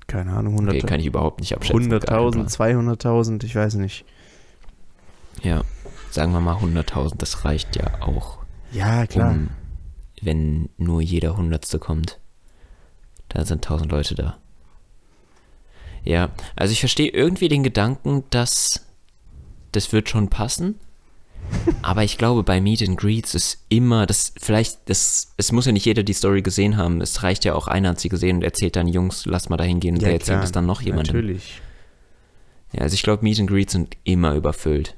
[0.05, 1.93] keine Ahnung, Okay, 100, kann ich überhaupt nicht abschätzen.
[1.93, 4.03] 100.000, 200.000, ich weiß nicht.
[5.43, 5.61] Ja,
[6.09, 8.39] sagen wir mal 100.000, das reicht ja auch.
[8.73, 9.31] Ja, klar.
[9.31, 9.49] Um,
[10.21, 12.19] wenn nur jeder Hundertste kommt.
[13.29, 14.37] Da sind 1000 Leute da.
[16.03, 18.87] Ja, also ich verstehe irgendwie den Gedanken, dass
[19.71, 20.77] das wird schon passen.
[21.81, 25.71] Aber ich glaube, bei Meet and Greets ist immer, das vielleicht, das, es muss ja
[25.71, 27.01] nicht jeder die Story gesehen haben.
[27.01, 29.63] Es reicht ja auch, einer hat sie gesehen und erzählt dann, Jungs, lass mal da
[29.63, 31.15] hingehen und ja, der erzählt es dann noch jemandem.
[31.15, 31.61] Natürlich.
[32.73, 34.95] Ja, also ich glaube, Meet and Greets sind immer überfüllt.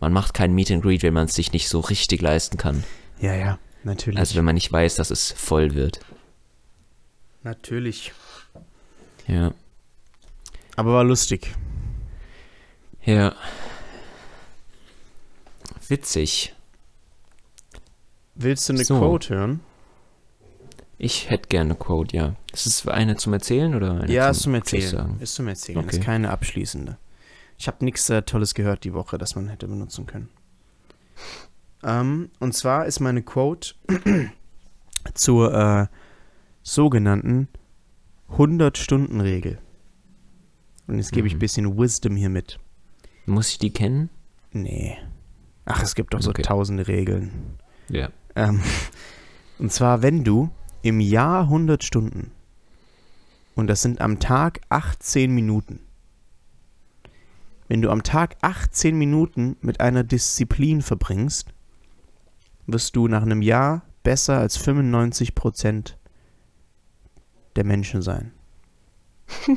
[0.00, 2.82] man macht kein Meet and Greet, wenn man es sich nicht so richtig leisten kann.
[3.20, 4.18] Ja, ja, natürlich.
[4.18, 6.00] Also wenn man nicht weiß, dass es voll wird.
[7.44, 8.12] natürlich.
[9.28, 9.52] Ja.
[10.74, 11.54] Aber war lustig.
[13.04, 13.34] Ja.
[15.92, 16.54] Witzig.
[18.34, 18.96] Willst du eine So.
[18.98, 19.60] Quote hören?
[20.96, 22.34] Ich hätte gerne Quote, ja.
[22.50, 24.80] Ist es eine zum Erzählen oder eine Ja, zum ist zum Erzählen.
[24.90, 25.20] Durchsagen?
[25.20, 25.78] Ist zum Erzählen.
[25.78, 25.96] Okay.
[25.98, 26.96] Ist keine abschließende.
[27.58, 30.30] Ich habe nichts äh, Tolles gehört die Woche, das man hätte benutzen können.
[31.82, 33.74] Ähm, und zwar ist meine Quote
[35.14, 35.86] zur äh,
[36.62, 37.48] sogenannten
[38.30, 39.58] 100-Stunden-Regel.
[40.86, 41.40] Und jetzt gebe ich ein Mhm.
[41.40, 42.58] bisschen Wisdom hier mit.
[43.26, 44.08] Muss ich die kennen?
[44.52, 44.96] Nee.
[45.64, 46.42] Ach, es gibt doch so Okay.
[46.42, 47.58] tausende Regeln.
[47.88, 48.10] Ja.
[48.34, 48.62] Ähm,
[49.58, 50.50] und zwar, wenn du
[50.82, 52.32] im Jahr 100 Stunden
[53.54, 55.80] und das sind am Tag 18 Minuten.
[57.68, 61.54] Wenn du am Tag 18 Minuten mit einer Disziplin verbringst,
[62.66, 65.94] wirst du nach einem Jahr besser als 95%
[67.56, 68.32] der Menschen sein.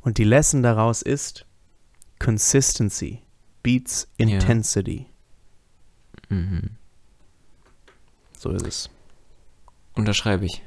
[0.00, 1.46] und die Lesson daraus ist
[2.18, 3.23] Consistency
[3.64, 4.26] beats Ja.
[4.28, 5.06] Intensity.
[6.28, 6.70] Mhm.
[8.38, 8.90] So ist es.
[9.94, 10.62] Unterschreibe ich.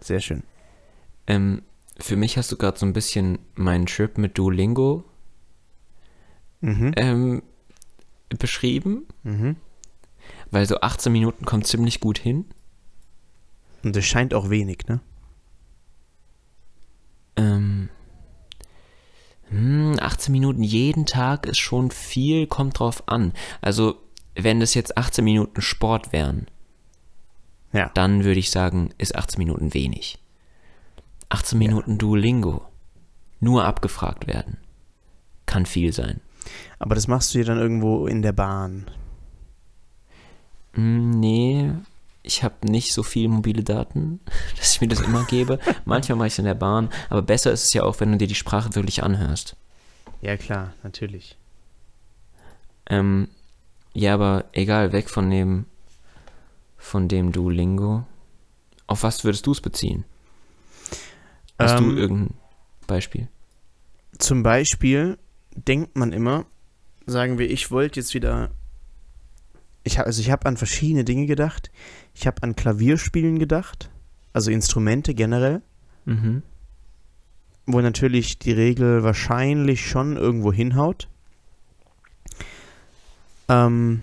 [0.00, 0.42] Sehr schön.
[1.28, 1.62] Ähm,
[2.00, 5.04] für mich hast du gerade so ein bisschen meinen Trip mit Duolingo
[6.60, 6.92] Mhm.
[6.96, 7.42] ähm,
[8.38, 9.56] beschrieben, Mhm.
[10.50, 12.46] weil so 18 Minuten kommt ziemlich gut hin.
[13.84, 15.00] Und es scheint auch wenig, ne?
[17.36, 17.88] Ähm,
[19.52, 23.32] hm, 18 Minuten jeden Tag ist schon viel, kommt drauf an.
[23.60, 23.96] Also,
[24.34, 26.46] wenn das jetzt 18 Minuten Sport wären,
[27.72, 27.90] Ja.
[27.94, 30.18] dann würde ich sagen, ist 18 Minuten wenig.
[31.28, 31.68] 18 Ja.
[31.68, 32.62] Minuten Duolingo,
[33.40, 34.58] nur abgefragt werden,
[35.46, 36.20] kann viel sein.
[36.78, 38.86] Aber das machst du dir dann irgendwo in der Bahn.
[40.74, 41.70] Hm, nee,
[42.22, 44.20] ich habe nicht so viel mobile Daten,
[44.56, 45.58] dass ich mir das immer gebe.
[45.84, 48.18] Manchmal mache ich es in der Bahn, aber besser ist es ja auch, wenn du
[48.18, 49.56] dir die Sprache wirklich anhörst.
[50.20, 51.36] Ja, klar, natürlich.
[52.88, 53.28] Ähm,
[53.94, 55.66] ja, aber egal, weg von dem,
[56.78, 58.04] von dem Duolingo.
[58.86, 60.04] Auf was würdest du es beziehen?
[61.58, 62.34] Hast du Ähm, irgendein
[62.86, 63.28] Beispiel?
[64.18, 65.18] Zum Beispiel
[65.54, 66.44] denkt man immer,
[67.06, 68.50] sagen wir, ich wollte jetzt wieder.
[69.84, 71.70] Ich hab, also ich habe an verschiedene Dinge gedacht.
[72.14, 73.90] Ich habe an Klavierspielen gedacht,
[74.32, 75.60] also Instrumente generell,
[76.04, 76.42] Mhm.
[77.66, 81.08] wo natürlich die Regel wahrscheinlich schon irgendwo hinhaut.
[83.48, 84.02] Ähm,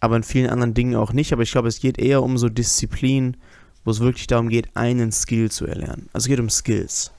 [0.00, 1.32] aber in vielen anderen Dingen auch nicht.
[1.32, 3.36] Aber ich glaube, es geht eher um so Disziplin,
[3.84, 6.08] wo es wirklich darum geht, einen Skill zu erlernen.
[6.12, 7.10] Also es geht um Skills.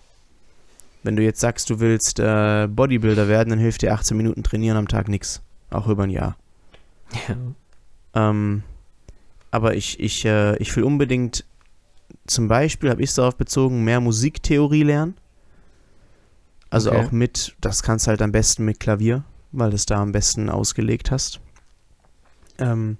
[1.03, 4.77] Wenn du jetzt sagst, du willst äh, Bodybuilder werden, dann hilft dir 18 Minuten trainieren
[4.77, 5.41] am Tag nichts.
[5.69, 6.35] Auch über ein Jahr.
[7.27, 7.35] Ja.
[8.13, 8.63] Ähm,
[9.51, 11.45] aber ich, ich, äh, ich will unbedingt,
[12.27, 15.15] zum Beispiel habe ich es darauf bezogen, mehr Musiktheorie lernen.
[16.69, 17.05] Also Okay.
[17.07, 20.11] auch mit, das kannst du halt am besten mit Klavier, weil du es da am
[20.11, 21.39] besten ausgelegt hast.
[22.59, 22.97] Ähm,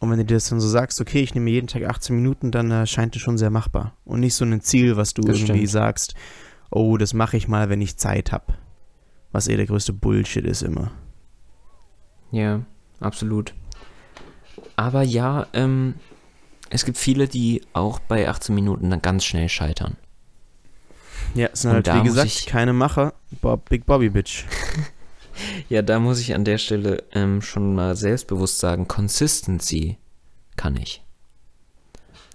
[0.00, 2.50] und wenn du dir das dann so sagst, okay, ich nehme jeden Tag 18 Minuten,
[2.50, 3.94] dann äh, scheint es schon sehr machbar.
[4.04, 5.70] Und nicht so ein Ziel, was du Das irgendwie stimmt.
[5.70, 6.14] sagst,
[6.70, 8.52] oh, das mache ich mal, wenn ich Zeit habe.
[9.30, 10.90] Was eh der größte Bullshit ist immer.
[12.32, 12.62] Ja,
[13.00, 13.54] absolut.
[14.76, 15.94] Aber ja, ähm,
[16.70, 19.96] es gibt viele, die auch bei 18 Minuten dann ganz schnell scheitern.
[21.34, 23.14] Ja, es sind Und halt, wie gesagt, ich- keine Macher.
[23.40, 24.44] Bob, Big Bobby Bitch.
[25.70, 29.96] Ja, da muss ich an der Stelle ähm, schon mal selbstbewusst sagen, Consistency
[30.56, 31.02] kann ich.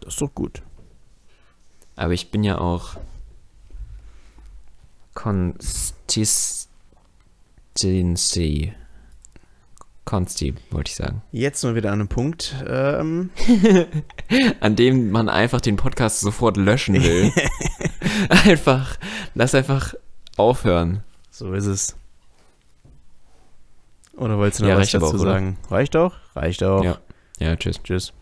[0.02, 0.64] Das ist doch gut.
[1.96, 2.98] Aber ich bin ja auch
[7.76, 8.74] Consistency.
[10.08, 11.22] Consti, wollte ich sagen.
[11.34, 12.56] Jetzt mal wieder an einem Punkt.
[12.66, 13.30] Ähm,
[14.62, 17.34] An dem man einfach den Podcast sofort löschen will.
[18.30, 18.98] einfach,
[19.36, 19.94] lass einfach
[20.38, 21.04] aufhören.
[21.30, 21.98] so ist es.
[24.16, 25.58] Oder wolltest du noch Ja, was dazu auch, sagen?
[25.70, 26.16] Reicht auch?
[26.36, 26.84] Reicht auch.
[26.86, 26.98] Ja.
[27.40, 27.84] Ja, tschüss.
[27.84, 28.14] Tschüss.